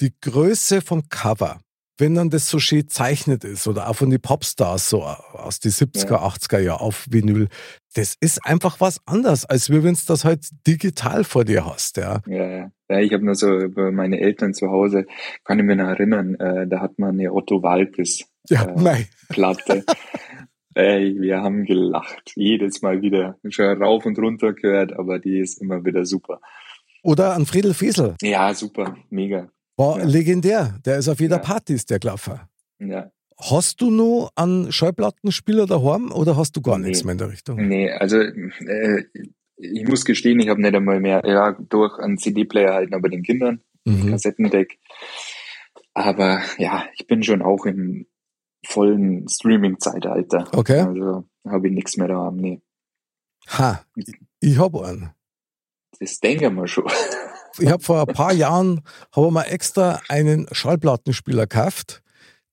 die 0.00 0.12
Größe 0.20 0.80
vom 0.80 1.08
Cover 1.08 1.60
wenn 2.00 2.14
dann 2.14 2.30
das 2.30 2.48
so 2.48 2.58
schön 2.58 2.88
zeichnet 2.88 3.44
ist 3.44 3.66
oder 3.66 3.88
auch 3.88 3.94
von 3.94 4.10
den 4.10 4.20
Popstars 4.20 4.90
so 4.90 5.02
aus 5.02 5.60
den 5.60 5.70
70er, 5.70 6.10
ja. 6.10 6.26
80er 6.26 6.58
Jahren 6.58 6.80
auf 6.80 7.06
Vinyl, 7.10 7.48
das 7.94 8.16
ist 8.20 8.44
einfach 8.44 8.80
was 8.80 9.00
anderes, 9.06 9.44
als 9.44 9.70
wenn 9.70 9.82
du 9.82 10.00
das 10.06 10.24
halt 10.24 10.46
digital 10.66 11.24
vor 11.24 11.44
dir 11.44 11.66
hast. 11.66 11.96
Ja, 11.96 12.20
ja, 12.26 12.70
ja 12.88 12.98
ich 13.00 13.12
habe 13.12 13.24
nur 13.24 13.34
so 13.34 13.58
über 13.58 13.92
meine 13.92 14.20
Eltern 14.20 14.54
zu 14.54 14.70
Hause, 14.70 15.06
kann 15.44 15.58
ich 15.58 15.64
mich 15.64 15.76
noch 15.76 15.88
erinnern, 15.88 16.34
äh, 16.36 16.66
da 16.66 16.80
hat 16.80 16.98
man 16.98 17.10
eine 17.10 17.32
Otto 17.32 17.62
Walkes 17.62 18.24
ja, 18.48 18.64
äh, 18.64 19.04
Platte. 19.28 19.84
Ey, 20.74 21.20
wir 21.20 21.42
haben 21.42 21.64
gelacht, 21.64 22.32
jedes 22.36 22.80
Mal 22.80 23.02
wieder. 23.02 23.38
Schon 23.48 23.82
rauf 23.82 24.06
und 24.06 24.18
runter 24.18 24.52
gehört, 24.52 24.92
aber 24.92 25.18
die 25.18 25.40
ist 25.40 25.60
immer 25.60 25.84
wieder 25.84 26.04
super. 26.04 26.40
Oder 27.02 27.34
an 27.34 27.44
Friedel 27.44 27.74
Fesel. 27.74 28.14
Ja, 28.22 28.54
super, 28.54 28.96
mega. 29.10 29.50
War 29.80 29.98
ja. 29.98 30.04
legendär. 30.04 30.78
Der 30.84 30.98
ist 30.98 31.08
auf 31.08 31.20
jeder 31.20 31.36
ja. 31.36 31.42
Party, 31.42 31.72
ist 31.72 31.88
der 31.88 31.98
Klaffer. 31.98 32.48
Ja. 32.78 33.10
Hast 33.38 33.80
du 33.80 33.90
noch 33.90 34.30
einen 34.36 34.70
Schallplattenspieler 34.70 35.64
daheim 35.64 36.12
oder 36.12 36.36
hast 36.36 36.54
du 36.54 36.60
gar 36.60 36.78
nee. 36.78 36.88
nichts 36.88 37.02
mehr 37.02 37.12
in 37.12 37.18
der 37.18 37.30
Richtung? 37.30 37.56
Nee, 37.66 37.90
also 37.90 38.18
äh, 38.18 39.04
ich 39.56 39.88
muss 39.88 40.04
gestehen, 40.04 40.38
ich 40.38 40.50
habe 40.50 40.60
nicht 40.60 40.74
einmal 40.74 41.00
mehr, 41.00 41.22
ja, 41.24 41.52
durch 41.52 41.98
einen 41.98 42.18
CD-Player 42.18 42.74
halt 42.74 42.90
noch 42.90 43.00
bei 43.00 43.08
den 43.08 43.22
Kindern, 43.22 43.62
mhm. 43.86 44.10
Kassettendeck. 44.10 44.78
Aber 45.94 46.42
ja, 46.58 46.84
ich 46.98 47.06
bin 47.06 47.22
schon 47.22 47.40
auch 47.40 47.64
im 47.64 48.06
vollen 48.66 49.26
Streaming-Zeitalter. 49.30 50.48
Okay. 50.52 50.80
Also 50.80 51.24
habe 51.48 51.68
ich 51.68 51.72
nichts 51.72 51.96
mehr 51.96 52.08
da 52.08 52.16
haben, 52.16 52.36
nee. 52.36 52.60
Ha, 53.58 53.82
ich 54.40 54.58
habe 54.58 54.86
einen. 54.86 55.10
Das 55.98 56.20
denken 56.20 56.54
wir 56.56 56.66
schon. 56.66 56.84
Ich 57.60 57.70
habe 57.70 57.82
vor 57.82 58.00
ein 58.00 58.14
paar 58.14 58.32
Jahren 58.32 58.80
habe 59.14 59.30
mal 59.30 59.42
extra 59.42 60.00
einen 60.08 60.46
Schallplattenspieler 60.50 61.46
gekauft, 61.46 62.02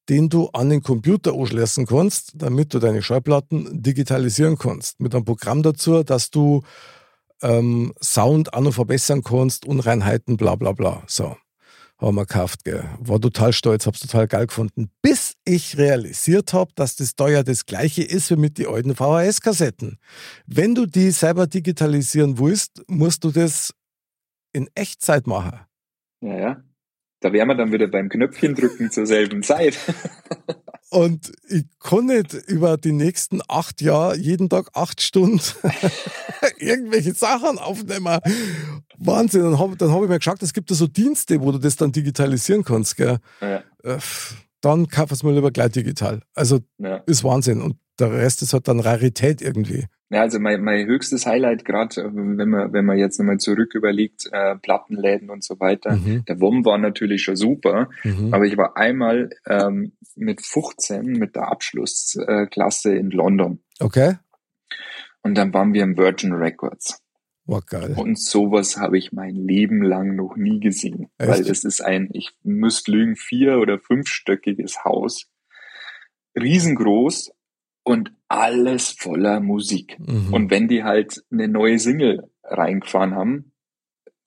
den 0.09 0.29
du 0.29 0.49
an 0.49 0.69
den 0.69 0.83
Computer 0.83 1.33
anschließen 1.33 1.85
kannst, 1.85 2.33
damit 2.35 2.73
du 2.73 2.79
deine 2.79 3.01
Schallplatten 3.01 3.81
digitalisieren 3.81 4.57
kannst. 4.57 4.99
Mit 4.99 5.15
einem 5.15 5.25
Programm 5.25 5.63
dazu, 5.63 6.03
dass 6.03 6.29
du 6.29 6.61
ähm, 7.41 7.93
Sound 8.01 8.53
auch 8.53 8.61
noch 8.61 8.73
verbessern 8.73 9.23
kannst, 9.23 9.65
Unreinheiten, 9.65 10.37
bla 10.37 10.55
bla 10.55 10.73
bla. 10.73 11.03
So, 11.07 11.37
haben 11.99 12.15
wir 12.15 12.25
gekauft. 12.25 12.63
Gell. 12.63 12.83
War 12.99 13.19
total 13.19 13.53
stolz, 13.53 13.85
hab's 13.85 13.99
total 13.99 14.27
geil 14.27 14.47
gefunden, 14.47 14.89
bis 15.01 15.33
ich 15.45 15.77
realisiert 15.77 16.53
habe, 16.53 16.71
dass 16.75 16.95
das 16.95 17.15
da 17.15 17.29
ja 17.29 17.43
das 17.43 17.65
gleiche 17.65 18.03
ist 18.03 18.29
wie 18.29 18.35
mit 18.35 18.57
den 18.57 18.67
alten 18.67 18.95
VHS-Kassetten. 18.95 19.97
Wenn 20.45 20.75
du 20.75 20.85
die 20.85 21.11
selber 21.11 21.47
digitalisieren 21.47 22.39
willst, 22.39 22.83
musst 22.87 23.23
du 23.23 23.31
das 23.31 23.73
in 24.57 24.69
Echtzeit 24.75 25.27
machen. 25.27 25.59
Ja, 26.21 26.39
ja. 26.39 26.63
Da 27.19 27.33
wären 27.33 27.47
wir 27.47 27.55
dann 27.55 27.71
wieder 27.71 27.87
beim 27.87 28.09
Knöpfchen 28.09 28.53
drücken 28.53 28.91
zur 28.91 29.05
selben 29.05 29.41
Zeit. 29.41 29.77
Und 30.89 31.31
ich 31.49 31.65
kann 31.79 32.05
nicht 32.05 32.33
über 32.33 32.77
die 32.77 32.93
nächsten 32.93 33.41
acht 33.47 33.81
Jahre 33.81 34.15
jeden 34.17 34.49
Tag 34.49 34.69
acht 34.73 35.01
Stunden 35.01 35.41
irgendwelche 36.59 37.13
Sachen 37.13 37.57
aufnehmen. 37.57 38.19
Wahnsinn. 38.97 39.43
Dann 39.43 39.59
habe 39.59 39.75
hab 39.79 40.03
ich 40.03 40.09
mir 40.09 40.17
geschaut, 40.17 40.41
es 40.41 40.53
gibt 40.53 40.71
da 40.71 40.75
so 40.75 40.87
Dienste, 40.87 41.41
wo 41.41 41.51
du 41.51 41.57
das 41.57 41.75
dann 41.75 41.91
digitalisieren 41.91 42.63
kannst. 42.63 42.95
Gell? 42.95 43.17
Ja. 43.41 43.63
Äh, 43.83 43.97
dann 44.61 44.87
kauf 44.87 45.11
es 45.11 45.23
mal 45.23 45.33
lieber 45.33 45.51
gleich 45.51 45.71
digital. 45.71 46.21
Also 46.33 46.59
ja. 46.77 46.97
ist 47.05 47.23
Wahnsinn. 47.23 47.61
Und 47.61 47.77
der 47.99 48.11
Rest 48.11 48.41
ist 48.41 48.53
halt 48.53 48.67
dann 48.67 48.79
Rarität 48.79 49.41
irgendwie. 49.41 49.87
Ja, 50.09 50.21
also 50.21 50.39
mein, 50.39 50.63
mein 50.63 50.85
höchstes 50.85 51.25
Highlight, 51.25 51.65
gerade 51.65 52.01
äh, 52.01 52.09
wenn 52.13 52.49
man, 52.49 52.71
wenn 52.71 52.85
man 52.85 52.97
jetzt 52.97 53.19
nochmal 53.19 53.39
zurück 53.39 53.75
überlegt, 53.75 54.29
äh, 54.31 54.55
Plattenläden 54.55 55.29
und 55.29 55.43
so 55.43 55.59
weiter. 55.59 55.97
Mhm. 55.97 56.23
Der 56.25 56.39
WOM 56.39 56.63
war 56.63 56.77
natürlich 56.77 57.23
schon 57.23 57.35
super, 57.35 57.89
mhm. 58.03 58.33
aber 58.33 58.45
ich 58.45 58.55
war 58.55 58.77
einmal 58.77 59.29
ähm, 59.45 59.91
mit 60.15 60.41
15 60.41 61.03
mit 61.03 61.35
der 61.35 61.49
Abschlussklasse 61.49 62.95
in 62.95 63.11
London. 63.11 63.59
Okay. 63.79 64.15
Und 65.23 65.35
dann 65.35 65.53
waren 65.53 65.73
wir 65.73 65.83
im 65.83 65.97
Virgin 65.97 66.31
Records. 66.31 67.01
War 67.45 67.61
geil. 67.61 67.93
Und 67.97 68.19
sowas 68.19 68.77
habe 68.77 68.97
ich 68.97 69.11
mein 69.11 69.35
Leben 69.35 69.81
lang 69.81 70.15
noch 70.15 70.35
nie 70.35 70.59
gesehen. 70.59 71.09
Echt? 71.17 71.29
Weil 71.29 71.43
das 71.43 71.63
ist 71.63 71.81
ein, 71.81 72.09
ich 72.13 72.31
müsste 72.43 72.91
lügen, 72.91 73.15
vier- 73.15 73.59
oder 73.59 73.79
fünfstöckiges 73.79 74.83
Haus. 74.83 75.27
Riesengroß, 76.37 77.31
und 77.87 78.11
alles 78.27 78.91
voller 78.91 79.39
Musik. 79.39 79.97
Mhm. 79.97 80.33
Und 80.33 80.51
wenn 80.51 80.67
die 80.67 80.83
halt 80.83 81.23
eine 81.31 81.47
neue 81.47 81.79
Single 81.79 82.29
reingefahren 82.43 83.15
haben, 83.15 83.53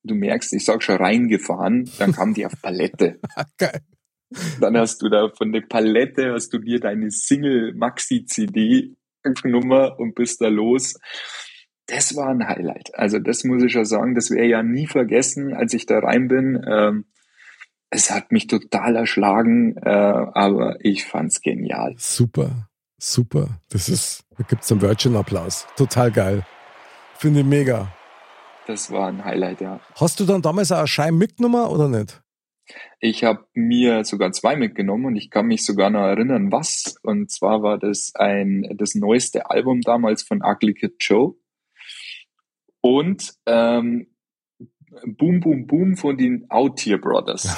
du 0.03 0.15
merkst, 0.15 0.55
ich 0.55 0.65
sag 0.65 0.83
schon 0.83 0.97
reingefahren, 0.97 1.91
dann 1.99 2.13
kam 2.13 2.33
die 2.33 2.47
auf 2.47 2.55
Palette. 2.63 3.21
Geil. 3.59 3.83
Dann 4.61 4.79
hast 4.79 5.03
du 5.03 5.11
da 5.11 5.29
von 5.37 5.53
der 5.53 5.61
Palette 5.61 6.33
hast 6.33 6.55
du 6.55 6.59
dir 6.59 6.81
deine 6.81 7.11
Single 7.11 7.75
Maxi 7.75 8.25
CD 8.25 8.97
Nummer 9.45 9.99
und 9.99 10.15
bist 10.15 10.41
da 10.41 10.49
los. 10.49 10.95
Das 11.85 12.17
war 12.17 12.29
ein 12.29 12.49
Highlight. 12.49 12.95
Also 12.95 13.19
das 13.19 13.45
muss 13.45 13.63
ich 13.63 13.75
ja 13.75 13.85
sagen, 13.85 14.15
das 14.15 14.31
wäre 14.31 14.47
ja 14.47 14.63
nie 14.63 14.87
vergessen, 14.87 15.53
als 15.53 15.75
ich 15.75 15.85
da 15.85 15.99
rein 15.99 16.29
bin. 16.29 16.65
Ähm, 16.67 17.05
es 17.91 18.11
hat 18.11 18.33
mich 18.33 18.47
total 18.47 18.97
erschlagen, 18.97 19.77
äh, 19.77 19.91
aber 19.91 20.79
ich 20.81 21.05
fand's 21.05 21.43
genial. 21.43 21.95
Super. 21.99 22.70
Super. 23.03 23.49
Das 23.71 23.89
ist, 23.89 24.25
da 24.37 24.45
gibt 24.45 24.63
es 24.63 24.71
einen 24.71 24.83
Virgin-Applaus. 24.83 25.67
Total 25.75 26.13
geil. 26.13 26.47
Finde 27.17 27.41
ich 27.41 27.47
mega. 27.47 27.91
Das 28.67 28.91
war 28.91 29.09
ein 29.09 29.25
Highlight, 29.25 29.63
ja. 29.63 29.81
Hast 29.97 30.21
du 30.21 30.27
dann 30.27 30.43
damals 30.43 30.71
auch 30.71 30.79
einen 30.79 30.87
Schein 30.87 31.17
mitgenommen 31.17 31.67
oder 31.67 31.89
nicht? 31.89 32.23
Ich 33.01 33.25
habe 33.25 33.47
mir 33.55 34.05
sogar 34.05 34.33
zwei 34.33 34.55
mitgenommen 34.55 35.07
und 35.07 35.17
ich 35.17 35.31
kann 35.31 35.47
mich 35.47 35.65
sogar 35.65 35.89
noch 35.89 36.03
erinnern, 36.03 36.53
was. 36.53 36.97
Und 37.03 37.31
zwar 37.31 37.63
war 37.63 37.79
das 37.79 38.13
ein 38.15 38.77
das 38.77 38.95
neueste 38.95 39.51
Album 39.51 39.81
damals 39.81 40.23
von 40.23 40.43
Ugly 40.43 40.75
Kid 40.75 40.97
Joe 41.01 41.35
und 42.83 43.35
ähm, 43.47 44.09
Boom 45.07 45.41
Boom 45.41 45.67
Boom 45.67 45.97
von 45.97 46.17
den 46.19 46.51
Out 46.51 46.85
Brothers. 47.01 47.49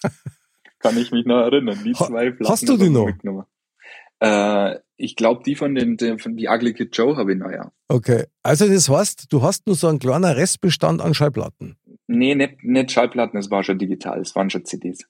kann 0.78 0.96
ich 0.96 1.10
mich 1.10 1.26
noch 1.26 1.40
erinnern. 1.40 1.78
Die 1.84 1.92
zwei 1.92 2.30
Platten 2.30 2.48
Hast 2.48 2.68
du 2.68 2.76
die 2.76 2.90
noch? 2.90 3.06
Mitgenommen. 3.06 3.44
Äh, 4.20 4.76
ich 4.96 5.14
glaube, 5.14 5.42
die 5.44 5.54
von 5.54 5.74
den, 5.74 5.96
den 5.96 6.18
von 6.18 6.36
die 6.36 6.48
Ugly 6.48 6.74
Kid 6.74 6.96
Joe 6.96 7.16
habe 7.16 7.32
ich 7.32 7.38
noch, 7.38 7.50
ja. 7.50 7.70
Okay. 7.88 8.24
Also 8.42 8.68
das 8.68 8.88
heißt, 8.88 9.32
du 9.32 9.42
hast 9.42 9.66
nur 9.66 9.76
so 9.76 9.86
einen 9.86 10.00
kleinen 10.00 10.24
Restbestand 10.24 11.00
an 11.00 11.14
Schallplatten. 11.14 11.76
Nee, 12.08 12.34
nicht, 12.34 12.64
nicht 12.64 12.90
Schallplatten, 12.90 13.38
es 13.38 13.50
war 13.50 13.62
schon 13.62 13.78
digital, 13.78 14.20
es 14.20 14.34
waren 14.34 14.50
schon 14.50 14.64
CDs. 14.64 15.06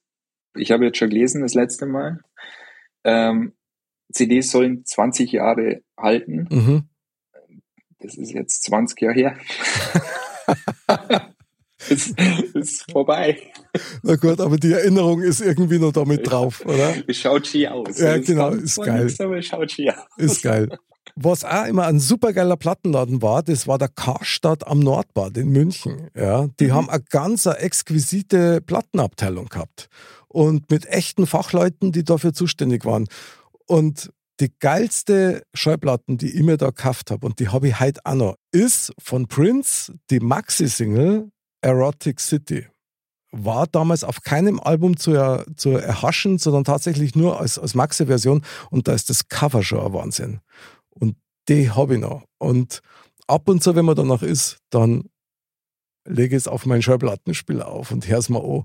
Ich 0.57 0.71
habe 0.71 0.85
jetzt 0.85 0.99
schon 0.99 1.11
gelesen, 1.11 1.43
das 1.43 1.55
letzte 1.55 1.87
Mal. 1.87 2.21
Ähm, 3.05 3.55
CDs 4.13 4.51
sollen 4.51 4.85
20 4.85 5.33
Jahre 5.33 5.83
halten. 5.97 6.49
Mhm. 6.51 6.89
Das 8.01 8.17
ist 8.17 8.33
jetzt 8.33 8.65
20 8.65 9.01
Jahre 9.01 9.15
her. 9.15 9.39
ist, 11.91 12.15
ist 12.55 12.91
vorbei. 12.91 13.39
Na 14.03 14.17
gut, 14.17 14.41
aber 14.41 14.57
die 14.57 14.73
Erinnerung 14.73 15.23
ist 15.23 15.41
irgendwie 15.41 15.79
noch 15.79 15.93
damit 15.93 16.29
drauf, 16.29 16.65
oder? 16.65 16.95
Es 17.07 17.19
schaut 17.19 17.47
schier 17.47 17.75
aus. 17.75 17.99
Ja, 17.99 18.19
genau, 18.19 18.51
ist 18.51 18.77
geil. 18.77 19.05
Nichts, 19.05 19.21
aber 19.21 19.39
es 19.39 19.47
schaut 19.47 19.71
schier 19.71 19.95
aus. 19.99 20.07
Ist 20.17 20.43
geil. 20.43 20.69
Was 21.17 21.45
auch 21.45 21.67
immer 21.67 21.87
ein 21.87 21.99
supergeiler 21.99 22.57
Plattenladen 22.57 23.23
war, 23.23 23.43
das 23.43 23.67
war 23.67 23.79
der 23.79 23.89
Karstadt 23.89 24.67
am 24.67 24.81
Nordbad 24.81 25.37
in 25.37 25.49
München. 25.49 26.09
Ja, 26.15 26.49
die 26.61 26.67
mhm. 26.67 26.75
haben 26.75 26.91
eine 26.91 27.03
ganz 27.11 27.47
eine 27.47 27.59
exquisite 27.59 28.61
Plattenabteilung 28.61 29.47
gehabt 29.47 29.89
und 30.29 30.71
mit 30.71 30.87
echten 30.87 31.27
Fachleuten, 31.27 31.93
die 31.93 32.05
dafür 32.05 32.33
zuständig 32.33 32.85
waren. 32.85 33.09
Und 33.67 34.11
die 34.41 34.53
geilste 34.61 35.43
Schallplatten, 35.55 36.19
die 36.19 36.31
ich 36.31 36.43
mir 36.43 36.57
da 36.57 36.67
gekauft 36.67 37.11
habe, 37.11 37.27
und 37.27 37.41
die 37.41 37.49
habe 37.49 37.69
ich 37.69 37.81
heute 37.81 38.01
auch 38.05 38.15
noch, 38.15 38.37
ist 38.53 38.93
von 38.99 39.27
Prince 39.27 39.95
die 40.11 40.21
Maxi-Single 40.21 41.31
Erotic 41.61 42.21
City. 42.21 42.67
War 43.31 43.67
damals 43.67 44.05
auf 44.05 44.23
keinem 44.23 44.59
Album 44.59 44.97
zu, 44.97 45.13
er, 45.13 45.45
zu 45.57 45.71
erhaschen, 45.71 46.39
sondern 46.39 46.65
tatsächlich 46.65 47.15
nur 47.15 47.39
als, 47.41 47.59
als 47.59 47.75
Maxi-Version. 47.75 48.43
Und 48.71 48.89
da 48.89 48.95
ist 48.95 49.11
das 49.11 49.29
Cover 49.29 49.63
schon 49.63 49.85
ein 49.85 49.93
Wahnsinn. 49.93 50.41
Und 50.91 51.17
die 51.49 51.71
habe 51.71 51.95
ich 51.95 52.01
noch. 52.01 52.25
Und 52.39 52.81
ab 53.27 53.49
und 53.49 53.63
zu, 53.63 53.75
wenn 53.75 53.85
man 53.85 53.97
danach 53.97 54.23
ist, 54.23 54.59
dann 54.71 55.11
lege 56.07 56.37
ich 56.37 56.43
es 56.43 56.49
auf 56.49 56.67
meinen 56.67 56.83
Schallplattenspieler 56.83 57.69
auf 57.69 57.91
und 57.91 58.09
höre 58.09 58.19
es 58.19 58.29
mal 58.29 58.43
an. 58.43 58.65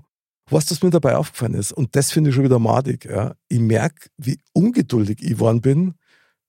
Was 0.50 0.66
das 0.66 0.82
mir 0.82 0.90
dabei 0.90 1.16
aufgefallen 1.16 1.54
ist, 1.54 1.72
und 1.72 1.96
das 1.96 2.12
finde 2.12 2.28
ich 2.28 2.36
schon 2.36 2.44
wieder 2.44 2.58
madig, 2.58 3.06
ja. 3.06 3.34
ich 3.48 3.60
merke, 3.60 4.08
wie 4.18 4.38
ungeduldig 4.52 5.22
ich 5.22 5.30
geworden 5.30 5.62
bin, 5.62 5.94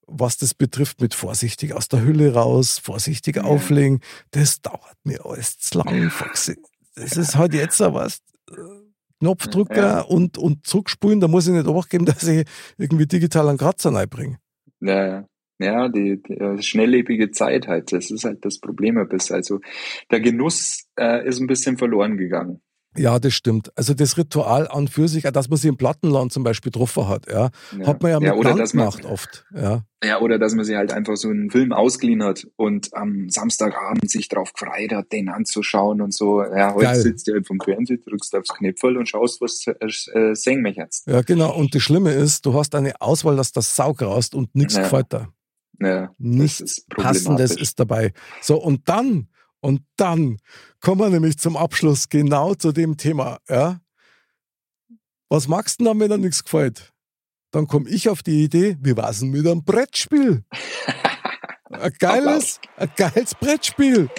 was 0.07 0.37
das 0.37 0.53
betrifft, 0.53 1.01
mit 1.01 1.13
vorsichtig 1.13 1.73
aus 1.73 1.87
der 1.87 2.03
Hülle 2.03 2.33
raus, 2.33 2.79
vorsichtig 2.79 3.37
ja. 3.37 3.43
auflegen. 3.43 4.01
Das 4.31 4.61
dauert 4.61 4.97
mir 5.03 5.25
alles 5.25 5.57
zu 5.59 5.79
lang, 5.79 6.09
Foxy. 6.09 6.57
Das 6.95 7.17
ist 7.17 7.35
halt 7.35 7.53
jetzt 7.53 7.77
so 7.77 7.93
was. 7.93 8.21
Knopfdrucker 9.19 9.75
ja. 9.75 10.01
und, 10.01 10.37
und 10.37 10.67
zurückspulen, 10.67 11.19
da 11.19 11.27
muss 11.27 11.47
ich 11.47 11.53
nicht 11.53 11.67
aufgeben, 11.67 12.05
dass 12.05 12.23
ich 12.23 12.45
irgendwie 12.77 13.07
digital 13.07 13.49
einen 13.49 13.57
Kratzer 13.57 13.93
reinbringe. 13.93 14.37
Ja, 14.81 15.07
ja. 15.07 15.25
Ja, 15.57 15.87
die, 15.87 16.21
die 16.21 16.33
äh, 16.33 16.61
schnelllebige 16.61 17.31
Zeit 17.31 17.69
halt, 17.69 17.93
das 17.93 18.11
ist 18.11 18.25
halt 18.25 18.43
das 18.43 18.59
Problem 18.59 18.97
ein 18.97 19.07
bisschen. 19.07 19.37
Also 19.37 19.61
der 20.11 20.19
Genuss 20.19 20.85
äh, 20.99 21.25
ist 21.25 21.39
ein 21.39 21.47
bisschen 21.47 21.77
verloren 21.77 22.17
gegangen. 22.17 22.61
Ja, 22.97 23.19
das 23.19 23.33
stimmt. 23.33 23.71
Also 23.75 23.93
das 23.93 24.17
Ritual 24.17 24.67
an 24.67 24.87
für 24.87 25.07
sich, 25.07 25.23
dass 25.23 25.49
man 25.49 25.57
sich 25.57 25.69
im 25.69 25.77
Plattenland 25.77 26.31
zum 26.31 26.43
Beispiel 26.43 26.71
getroffen 26.71 27.07
hat, 27.07 27.27
ja, 27.27 27.49
ja. 27.77 27.87
hat 27.87 28.01
man 28.01 28.11
ja 28.11 28.19
mit 28.19 28.27
ja, 28.27 28.35
oder 28.35 28.53
gemacht 28.53 29.05
oft. 29.05 29.45
Ja. 29.53 29.83
ja, 30.03 30.21
oder 30.21 30.39
dass 30.39 30.55
man 30.55 30.65
sich 30.65 30.75
halt 30.75 30.91
einfach 30.91 31.15
so 31.17 31.29
einen 31.29 31.49
Film 31.49 31.73
ausgeliehen 31.73 32.23
hat 32.23 32.47
und 32.55 32.93
am 32.93 33.29
Samstagabend 33.29 34.09
sich 34.09 34.29
drauf 34.29 34.53
gefreut 34.53 34.91
hat, 34.91 35.11
den 35.11 35.29
anzuschauen 35.29 36.01
und 36.01 36.13
so. 36.13 36.43
Ja, 36.43 36.73
heute 36.73 36.85
Geil. 36.85 37.01
sitzt 37.01 37.27
du 37.27 37.33
halt 37.33 37.47
vom 37.47 37.59
Fernsehen, 37.59 38.01
drückst 38.07 38.35
aufs 38.35 38.53
Knöpfel 38.53 38.97
und 38.97 39.09
schaust, 39.09 39.41
was 39.41 39.65
äh, 39.67 40.19
äh 40.19 40.35
singen 40.35 40.61
mich 40.61 40.77
jetzt. 40.77 41.07
Ja, 41.07 41.21
genau. 41.21 41.55
Und 41.55 41.75
das 41.75 41.81
Schlimme 41.81 42.11
ist, 42.11 42.45
du 42.45 42.53
hast 42.53 42.75
eine 42.75 42.99
Auswahl, 43.01 43.35
dass 43.35 43.51
das 43.51 43.75
Sau 43.75 43.93
graust 43.93 44.35
und 44.35 44.55
nichts 44.55 44.75
ja. 44.75 44.83
gefällt 44.83 45.07
da. 45.09 45.29
Ja, 45.81 46.13
Nichts 46.17 46.85
Passendes 46.89 47.55
ist 47.55 47.79
dabei. 47.79 48.13
So, 48.41 48.61
und 48.61 48.87
dann 48.87 49.27
und 49.61 49.81
dann 49.97 50.37
kommen 50.79 51.01
wir 51.01 51.09
nämlich 51.09 51.37
zum 51.37 51.57
Abschluss 51.57 52.09
genau 52.09 52.55
zu 52.55 52.71
dem 52.71 52.97
Thema. 52.97 53.39
Ja? 53.49 53.81
Was 55.29 55.47
magst 55.47 55.79
du 55.79 55.85
dann, 55.85 55.99
wenn 55.99 56.09
dir 56.09 56.17
nichts 56.17 56.43
gefällt? 56.43 56.95
dann 57.55 57.67
komme 57.67 57.89
ich 57.89 58.09
auf 58.09 58.21
die 58.21 58.43
Idee, 58.43 58.75
wie 58.81 58.97
war's 58.97 59.21
denn 59.21 59.29
mit 59.29 59.47
einem 59.47 59.63
Brettspiel? 59.63 60.43
ein 61.69 61.93
geiles, 61.99 62.59
ein 62.75 62.91
geiles 62.97 63.33
Brettspiel. 63.33 64.09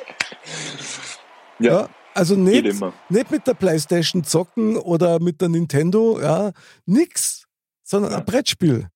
Ja. 1.58 1.82
ja 1.82 1.88
also 2.14 2.34
nicht, 2.34 2.64
nicht 3.10 3.30
mit 3.30 3.46
der 3.46 3.52
Playstation 3.52 4.24
zocken 4.24 4.78
oder 4.78 5.20
mit 5.20 5.42
der 5.42 5.50
Nintendo, 5.50 6.18
ja, 6.18 6.52
nix, 6.86 7.46
sondern 7.82 8.12
ja. 8.12 8.18
ein 8.18 8.24
Brettspiel. 8.24 8.88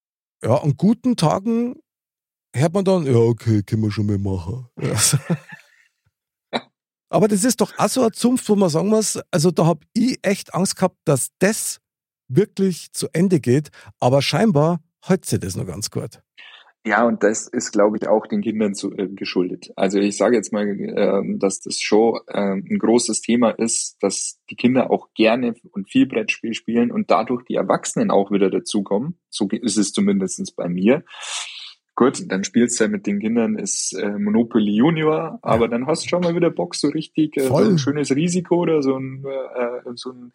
Ja, 0.43 0.57
an 0.57 0.75
guten 0.75 1.17
Tagen 1.17 1.77
hört 2.57 2.73
man 2.73 2.87
dann, 2.87 3.05
ja, 3.05 3.17
okay, 3.17 3.63
können 3.63 3.83
wir 3.83 3.91
schon 3.91 4.07
mal 4.07 4.19
machen. 4.19 4.69
Ja. 4.81 4.97
Aber 7.11 7.29
das 7.29 7.45
ist 7.45 7.61
doch 7.61 7.73
auch 7.77 7.89
so 7.89 8.03
ein 8.03 8.13
Zunft, 8.13 8.49
wo 8.49 8.57
man 8.57 8.71
sagen 8.71 8.89
muss, 8.89 9.19
also 9.31 9.51
da 9.51 9.67
habe 9.67 9.81
ich 9.93 10.19
echt 10.23 10.55
Angst 10.55 10.77
gehabt, 10.77 10.97
dass 11.05 11.31
das 11.41 11.81
wirklich 12.29 12.93
zu 12.93 13.09
Ende 13.13 13.41
geht, 13.41 13.71
aber 13.99 14.23
scheinbar 14.23 14.81
hält 15.05 15.25
sich 15.25 15.41
das 15.41 15.57
noch 15.57 15.67
ganz 15.67 15.91
gut. 15.91 16.21
Ja, 16.87 17.05
und 17.07 17.23
das 17.23 17.47
ist, 17.47 17.73
glaube 17.73 17.99
ich, 17.99 18.09
auch 18.09 18.27
den 18.27 18.41
Kindern 18.41 18.75
zu, 18.75 18.91
äh, 18.97 19.09
geschuldet. 19.09 19.71
Also 19.77 19.99
ich 19.99 20.17
sage 20.17 20.37
jetzt 20.37 20.51
mal, 20.51 20.67
äh, 20.67 21.39
dass 21.39 21.61
das 21.61 21.79
schon 21.79 22.21
äh, 22.29 22.53
ein 22.55 22.79
großes 22.79 23.21
Thema 23.21 23.51
ist, 23.51 23.99
dass 24.01 24.41
die 24.49 24.57
Kinder 24.57 24.91
auch 24.91 25.09
gerne 25.15 25.55
und 25.73 25.91
viel 25.91 26.07
Brettspiel 26.07 26.55
spielen 26.55 26.91
und 26.91 27.11
dadurch 27.11 27.45
die 27.45 27.57
Erwachsenen 27.57 28.11
auch 28.11 28.31
wieder 28.31 28.49
dazukommen. 28.49 29.19
So 29.29 29.47
ist 29.51 29.77
es 29.77 29.93
zumindestens 29.93 30.53
bei 30.53 30.69
mir. 30.69 31.05
Gut, 32.01 32.33
dann 32.33 32.45
spielst 32.45 32.81
du 32.81 32.85
ja 32.85 32.89
mit 32.89 33.07
den 33.07 33.19
Kindern 33.19 33.59
ist 33.59 33.93
äh, 33.93 34.19
Monopoly 34.19 34.75
Junior, 34.75 35.39
aber 35.43 35.69
dann 35.69 35.87
hast 35.87 36.05
du 36.05 36.09
schon 36.09 36.23
mal 36.23 36.35
wieder 36.35 36.49
Bock, 36.49 36.75
so 36.75 36.89
richtig 36.89 37.37
äh, 37.37 37.47
so 37.47 37.57
ein 37.57 37.77
schönes 37.77 38.11
Risiko 38.11 38.57
oder 38.57 38.83
so 38.83 38.97
ein, 38.97 39.23
äh, 39.23 39.91
so 39.97 40.13
ein 40.13 40.33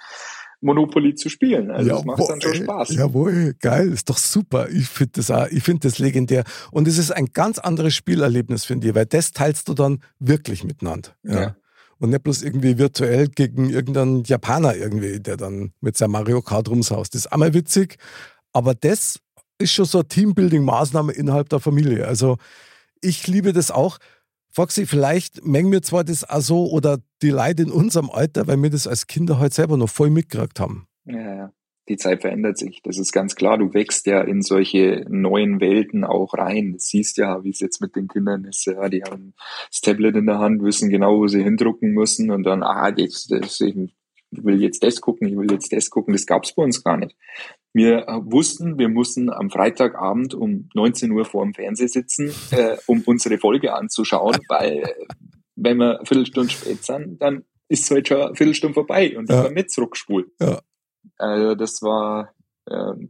Monopoly 0.61 1.15
zu 1.15 1.27
spielen. 1.27 1.71
Also 1.71 1.89
ja, 1.89 1.95
das 1.95 2.05
macht 2.05 2.29
dann 2.29 2.39
schon 2.39 2.53
Spaß. 2.53 2.93
Jawohl, 2.93 3.55
geil, 3.59 3.91
ist 3.91 4.11
doch 4.11 4.19
super. 4.19 4.69
Ich 4.69 4.85
finde 4.85 5.13
das 5.15 5.31
auch, 5.31 5.47
ich 5.47 5.63
finde 5.63 5.87
das 5.87 5.97
legendär. 5.97 6.43
Und 6.69 6.87
es 6.87 6.99
ist 6.99 7.09
ein 7.09 7.29
ganz 7.33 7.57
anderes 7.57 7.95
Spielerlebnis, 7.95 8.63
finde 8.63 8.89
ich, 8.89 8.93
weil 8.93 9.07
das 9.07 9.31
teilst 9.31 9.67
du 9.67 9.73
dann 9.73 10.03
wirklich 10.19 10.63
miteinander. 10.63 11.15
Ja. 11.23 11.41
ja. 11.41 11.55
Und 11.97 12.11
nicht 12.11 12.21
bloß 12.21 12.43
irgendwie 12.43 12.77
virtuell 12.77 13.27
gegen 13.27 13.71
irgendeinen 13.71 14.23
Japaner 14.23 14.75
irgendwie, 14.75 15.19
der 15.19 15.35
dann 15.35 15.71
mit 15.81 15.97
seinem 15.97 16.11
Mario 16.11 16.43
Kart 16.43 16.69
rumsaust. 16.69 17.15
Das 17.15 17.21
ist 17.21 17.33
einmal 17.33 17.55
witzig, 17.55 17.97
aber 18.53 18.75
das 18.75 19.19
ist 19.57 19.73
schon 19.73 19.85
so 19.85 19.99
eine 19.99 20.07
Teambuilding-Maßnahme 20.07 21.11
innerhalb 21.11 21.49
der 21.49 21.59
Familie. 21.59 22.07
Also 22.07 22.37
ich 23.01 23.27
liebe 23.27 23.53
das 23.53 23.71
auch. 23.71 23.97
Foxy, 24.51 24.85
vielleicht 24.85 25.45
mengen 25.45 25.71
wir 25.71 25.81
zwar 25.81 26.03
das 26.03 26.27
auch 26.27 26.39
so 26.39 26.69
oder 26.69 26.99
die 27.21 27.29
Leute 27.29 27.63
in 27.63 27.71
unserem 27.71 28.09
Alter, 28.09 28.47
weil 28.47 28.61
wir 28.61 28.69
das 28.69 28.87
als 28.87 29.07
Kinder 29.07 29.37
halt 29.37 29.53
selber 29.53 29.75
noch 29.75 29.89
voll 29.89 30.09
mitgekriegt 30.09 30.59
haben. 30.59 30.87
Ja, 31.05 31.35
ja. 31.35 31.51
Die 31.87 31.97
Zeit 31.97 32.21
verändert 32.21 32.57
sich. 32.57 32.81
Das 32.81 32.97
ist 32.97 33.11
ganz 33.11 33.35
klar. 33.35 33.59
Du 33.59 33.73
wächst 33.75 34.07
ja 34.07 34.21
in 34.21 34.41
solche 34.41 35.05
neuen 35.07 35.59
Welten 35.61 36.03
auch 36.03 36.33
rein. 36.33 36.71
Du 36.71 36.79
siehst 36.79 37.17
ja, 37.17 37.43
wie 37.43 37.51
es 37.51 37.59
jetzt 37.59 37.79
mit 37.79 37.95
den 37.95 38.07
Kindern 38.07 38.45
ist. 38.45 38.65
Ja, 38.65 38.89
die 38.89 39.03
haben 39.03 39.35
das 39.69 39.81
Tablet 39.81 40.15
in 40.15 40.25
der 40.25 40.39
Hand, 40.39 40.63
wissen 40.63 40.89
genau, 40.89 41.19
wo 41.19 41.27
sie 41.27 41.43
hindrucken 41.43 41.91
müssen 41.91 42.31
und 42.31 42.43
dann, 42.43 42.63
ah, 42.63 42.91
jetzt, 42.95 43.29
das, 43.31 43.61
ich 43.61 43.75
will 44.31 44.61
jetzt 44.63 44.83
das 44.83 44.99
gucken, 44.99 45.27
ich 45.27 45.37
will 45.37 45.51
jetzt 45.51 45.71
das 45.71 45.91
gucken. 45.91 46.13
Das 46.13 46.25
gab's 46.25 46.55
bei 46.55 46.63
uns 46.63 46.83
gar 46.83 46.97
nicht. 46.97 47.15
Wir 47.75 48.05
wussten, 48.23 48.79
wir 48.79 48.87
mussten 48.87 49.29
am 49.29 49.49
Freitagabend 49.49 50.33
um 50.33 50.69
19 50.75 51.11
Uhr 51.11 51.25
vor 51.25 51.43
dem 51.43 51.53
Fernseher 51.53 51.89
sitzen, 51.89 52.31
äh, 52.51 52.77
um 52.87 53.03
unsere 53.05 53.37
Folge 53.37 53.73
anzuschauen, 53.73 54.37
weil 54.47 54.83
wenn 55.57 55.77
wir 55.77 55.97
eine 55.97 56.05
Viertelstunde 56.05 56.49
spät 56.51 56.85
sind, 56.85 57.21
dann 57.21 57.43
ist 57.67 57.83
es 57.83 57.91
halt 57.91 58.07
schon 58.07 58.21
eine 58.21 58.35
Viertelstunde 58.35 58.73
vorbei 58.73 59.17
und 59.17 59.29
dann 59.29 59.47
ja. 59.47 59.51
nicht 59.51 59.71
zurückgespult. 59.71 60.27
Ja. 60.39 60.61
Also 61.17 61.55
das 61.55 61.81
war 61.81 62.33
ähm, 62.71 63.09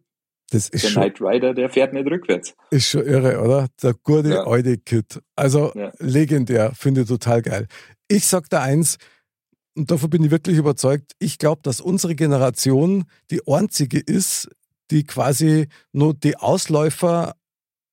das 0.50 0.70
ist 0.70 0.84
der 0.84 0.90
schon, 0.90 1.04
Knight 1.04 1.22
Rider, 1.22 1.54
der 1.54 1.70
fährt 1.70 1.94
nicht 1.94 2.08
rückwärts. 2.08 2.56
Ist 2.72 2.88
schon 2.88 3.06
irre, 3.06 3.42
oder? 3.42 3.68
Der 3.84 3.94
gute 3.94 4.30
ja. 4.30 4.48
alte 4.48 4.80
Kid. 4.80 5.22
Also 5.36 5.74
ja. 5.76 5.92
legendär, 6.00 6.72
finde 6.74 7.02
ich 7.02 7.08
total 7.08 7.44
geil. 7.44 7.68
Ich 8.08 8.26
sag 8.26 8.50
da 8.50 8.64
eins, 8.64 8.98
und 9.76 9.92
davon 9.92 10.10
bin 10.10 10.24
ich 10.24 10.32
wirklich 10.32 10.58
überzeugt, 10.58 11.14
ich 11.20 11.38
glaube, 11.38 11.62
dass 11.64 11.82
unsere 11.82 12.16
Generation 12.16 13.04
die 13.30 13.42
einzige 13.46 14.00
ist, 14.00 14.50
die 14.92 15.04
quasi 15.04 15.68
nur 15.92 16.14
die 16.14 16.38
Ausläufer 16.38 17.36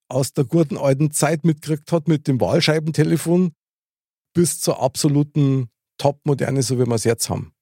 aus 0.08 0.32
der 0.32 0.44
guten 0.44 0.76
alten 0.76 1.10
Zeit 1.10 1.44
mitgekriegt 1.44 1.90
hat 1.92 2.08
mit 2.08 2.28
dem 2.28 2.40
Wahlscheibentelefon 2.40 3.52
bis 4.34 4.60
zur 4.60 4.82
absoluten 4.82 5.70
Top-Moderne, 5.98 6.62
so 6.62 6.78
wie 6.78 6.86
wir 6.86 6.94
es 6.94 7.04
jetzt 7.04 7.30
haben. 7.30 7.52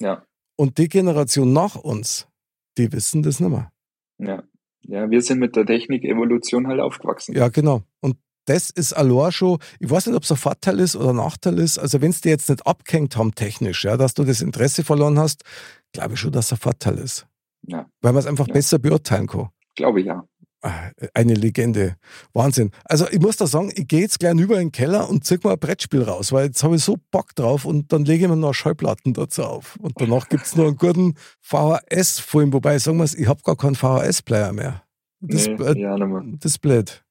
Ja. 0.00 0.24
Und 0.56 0.78
die 0.78 0.88
Generation 0.88 1.52
nach 1.52 1.76
uns, 1.76 2.28
die 2.76 2.92
wissen 2.92 3.22
das 3.22 3.40
nicht 3.40 3.50
mehr. 3.50 3.72
Ja. 4.18 4.42
Ja, 4.82 5.10
wir 5.10 5.22
sind 5.22 5.38
mit 5.38 5.54
der 5.54 5.66
Technik-Evolution 5.66 6.66
halt 6.66 6.80
aufgewachsen. 6.80 7.36
Ja, 7.36 7.48
genau. 7.48 7.82
Und 8.00 8.16
das 8.46 8.70
ist 8.70 8.94
allein 8.94 9.32
schon, 9.32 9.58
ich 9.78 9.90
weiß 9.90 10.06
nicht, 10.06 10.16
ob 10.16 10.22
es 10.22 10.30
ein 10.30 10.38
Vorteil 10.38 10.80
ist 10.80 10.96
oder 10.96 11.10
ein 11.10 11.16
Nachteil 11.16 11.58
ist. 11.58 11.78
Also 11.78 12.00
wenn 12.00 12.10
es 12.10 12.22
dir 12.22 12.30
jetzt 12.30 12.48
nicht 12.48 12.66
abgehängt 12.66 13.16
haben 13.16 13.34
technisch, 13.34 13.84
ja, 13.84 13.96
dass 13.96 14.14
du 14.14 14.24
das 14.24 14.40
Interesse 14.40 14.84
verloren 14.84 15.18
hast, 15.18 15.44
glaube 15.92 16.14
ich 16.14 16.20
schon, 16.20 16.32
dass 16.32 16.46
es 16.46 16.52
ein 16.52 16.58
Vorteil 16.58 16.96
ist. 16.98 17.27
Ja. 17.62 17.86
Weil 18.00 18.12
man 18.12 18.20
es 18.20 18.26
einfach 18.26 18.48
ja. 18.48 18.54
besser 18.54 18.78
beurteilen 18.78 19.26
kann. 19.26 19.48
Glaube 19.76 20.00
ich 20.00 20.06
ja. 20.06 20.24
Ah, 20.60 20.90
eine 21.14 21.34
Legende. 21.34 21.94
Wahnsinn. 22.32 22.72
Also 22.84 23.08
ich 23.08 23.20
muss 23.20 23.36
da 23.36 23.46
sagen, 23.46 23.70
ich 23.76 23.86
gehe 23.86 24.00
jetzt 24.00 24.18
gleich 24.18 24.36
über 24.36 24.56
in 24.56 24.68
den 24.68 24.72
Keller 24.72 25.08
und 25.08 25.24
zieh 25.24 25.38
mal 25.44 25.52
ein 25.52 25.58
Brettspiel 25.58 26.02
raus, 26.02 26.32
weil 26.32 26.46
jetzt 26.46 26.64
habe 26.64 26.74
ich 26.74 26.82
so 26.82 26.96
Bock 27.12 27.36
drauf 27.36 27.64
und 27.64 27.92
dann 27.92 28.04
lege 28.04 28.24
ich 28.24 28.30
mir 28.30 28.36
noch 28.36 28.54
Schallplatten 28.54 29.14
dazu 29.14 29.44
auf. 29.44 29.76
Und 29.76 30.00
danach 30.00 30.28
gibt 30.28 30.46
es 30.46 30.56
noch 30.56 30.66
einen 30.66 30.76
guten 30.76 31.14
VHS-Film, 31.42 32.52
wobei 32.52 32.78
sagen 32.78 32.98
wir 32.98 33.04
es, 33.04 33.14
ich 33.14 33.28
habe 33.28 33.40
gar 33.44 33.56
keinen 33.56 33.76
VHS-Player 33.76 34.52
mehr. 34.52 34.82
Das, 35.20 35.46
nee, 35.46 35.54
äh, 35.54 35.78
ja, 35.78 35.96
das 35.96 36.52
ist 36.52 36.58
blöd. 36.58 37.04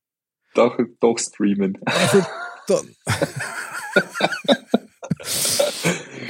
Doch, 0.54 0.78
doch 1.00 1.18
streamen. 1.18 1.78
Also, 1.86 2.26
dann. 2.68 2.96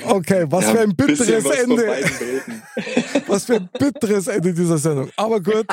Okay, 0.10 0.46
was 0.50 0.66
ja, 0.66 0.72
für 0.72 0.80
ein 0.82 0.96
bitteres 0.96 1.46
Ende. 1.46 1.84
was 3.28 3.46
für 3.46 3.56
ein 3.56 3.70
bitteres 3.78 4.28
Ende 4.28 4.54
dieser 4.54 4.78
Sendung. 4.78 5.10
Aber 5.16 5.42
gut, 5.42 5.66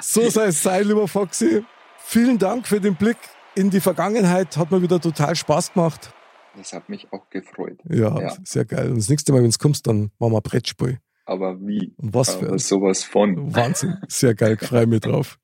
so 0.00 0.28
soll 0.30 0.48
es 0.48 0.62
sein, 0.62 0.86
lieber 0.86 1.08
Foxy. 1.08 1.64
Vielen 1.98 2.38
Dank 2.38 2.66
für 2.66 2.80
den 2.80 2.94
Blick 2.94 3.18
in 3.54 3.70
die 3.70 3.80
Vergangenheit. 3.80 4.56
Hat 4.56 4.70
mir 4.70 4.80
wieder 4.80 5.00
total 5.00 5.36
Spaß 5.36 5.74
gemacht. 5.74 6.10
Das 6.56 6.72
hat 6.72 6.88
mich 6.88 7.06
auch 7.12 7.28
gefreut. 7.30 7.78
Ja, 7.88 8.18
ja. 8.20 8.36
sehr 8.44 8.64
geil. 8.64 8.90
Und 8.90 8.98
das 8.98 9.08
nächste 9.08 9.32
Mal, 9.32 9.42
wenn 9.42 9.48
es 9.48 9.58
kommst, 9.58 9.86
dann 9.86 10.10
machen 10.18 10.32
wir 10.32 10.40
Brettspiel. 10.40 10.98
Aber 11.24 11.60
wie? 11.60 11.94
Und 11.98 12.14
was 12.14 12.34
für 12.34 12.48
Aber 12.48 12.58
sowas 12.58 13.04
von. 13.04 13.54
Wahnsinn. 13.54 13.96
Sehr 14.08 14.34
geil. 14.34 14.56
Freue 14.60 14.86
mich 14.86 15.00
drauf. 15.00 15.38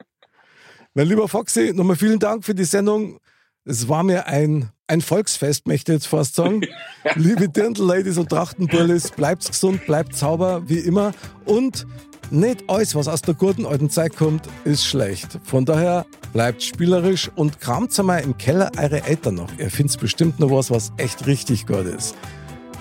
Mein 0.94 1.08
lieber 1.08 1.28
Foxy, 1.28 1.72
nochmal 1.74 1.96
vielen 1.96 2.18
Dank 2.18 2.44
für 2.44 2.54
die 2.54 2.64
Sendung. 2.64 3.18
Es 3.66 3.88
war 3.88 4.03
mir 4.03 4.27
ein, 4.27 4.68
ein 4.88 5.00
Volksfest, 5.00 5.66
möchte 5.66 5.92
ich 5.92 5.96
jetzt 5.96 6.07
fast 6.07 6.35
sagen. 6.35 6.61
Liebe 7.14 7.48
Dirndl-Ladies 7.48 8.18
und 8.18 8.29
Trachtenbullis, 8.29 9.11
bleibt 9.12 9.46
gesund, 9.46 9.87
bleibt 9.87 10.14
sauber, 10.14 10.62
wie 10.66 10.81
immer. 10.81 11.12
Und 11.46 11.87
nicht 12.31 12.64
alles, 12.68 12.94
was 12.94 13.09
aus 13.09 13.22
der 13.22 13.33
guten 13.33 13.64
alten 13.64 13.88
Zeit 13.88 14.16
kommt, 14.16 14.46
ist 14.64 14.85
schlecht. 14.85 15.38
Von 15.44 15.64
daher 15.64 16.05
bleibt 16.35 16.62
spielerisch 16.62 17.31
und 17.37 17.59
kramt 17.61 17.98
einmal 17.98 18.22
im 18.22 18.37
Keller 18.37 18.70
eure 18.77 19.03
Eltern 19.05 19.37
noch. 19.37 19.50
Ihr 19.59 19.70
findet 19.70 19.98
bestimmt 19.98 20.40
noch 20.40 20.50
was, 20.50 20.70
was 20.70 20.92
echt 20.98 21.27
richtig 21.27 21.66
gut 21.66 21.87
ist. 21.87 22.14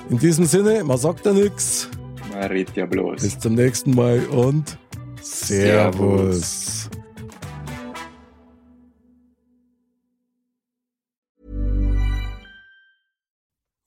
In 0.09 0.19
diesem 0.19 0.45
Sinne, 0.45 0.83
man 0.83 0.97
sagt 0.97 1.25
ja 1.25 1.31
nichts. 1.31 1.87
Man 2.29 2.43
redet 2.43 2.75
ja 2.75 2.85
bloß. 2.85 3.21
Bis 3.21 3.39
zum 3.39 3.55
nächsten 3.55 3.91
Mal 3.91 4.19
und 4.25 4.77
Servus. 5.21 6.89
Servus. 6.89 6.89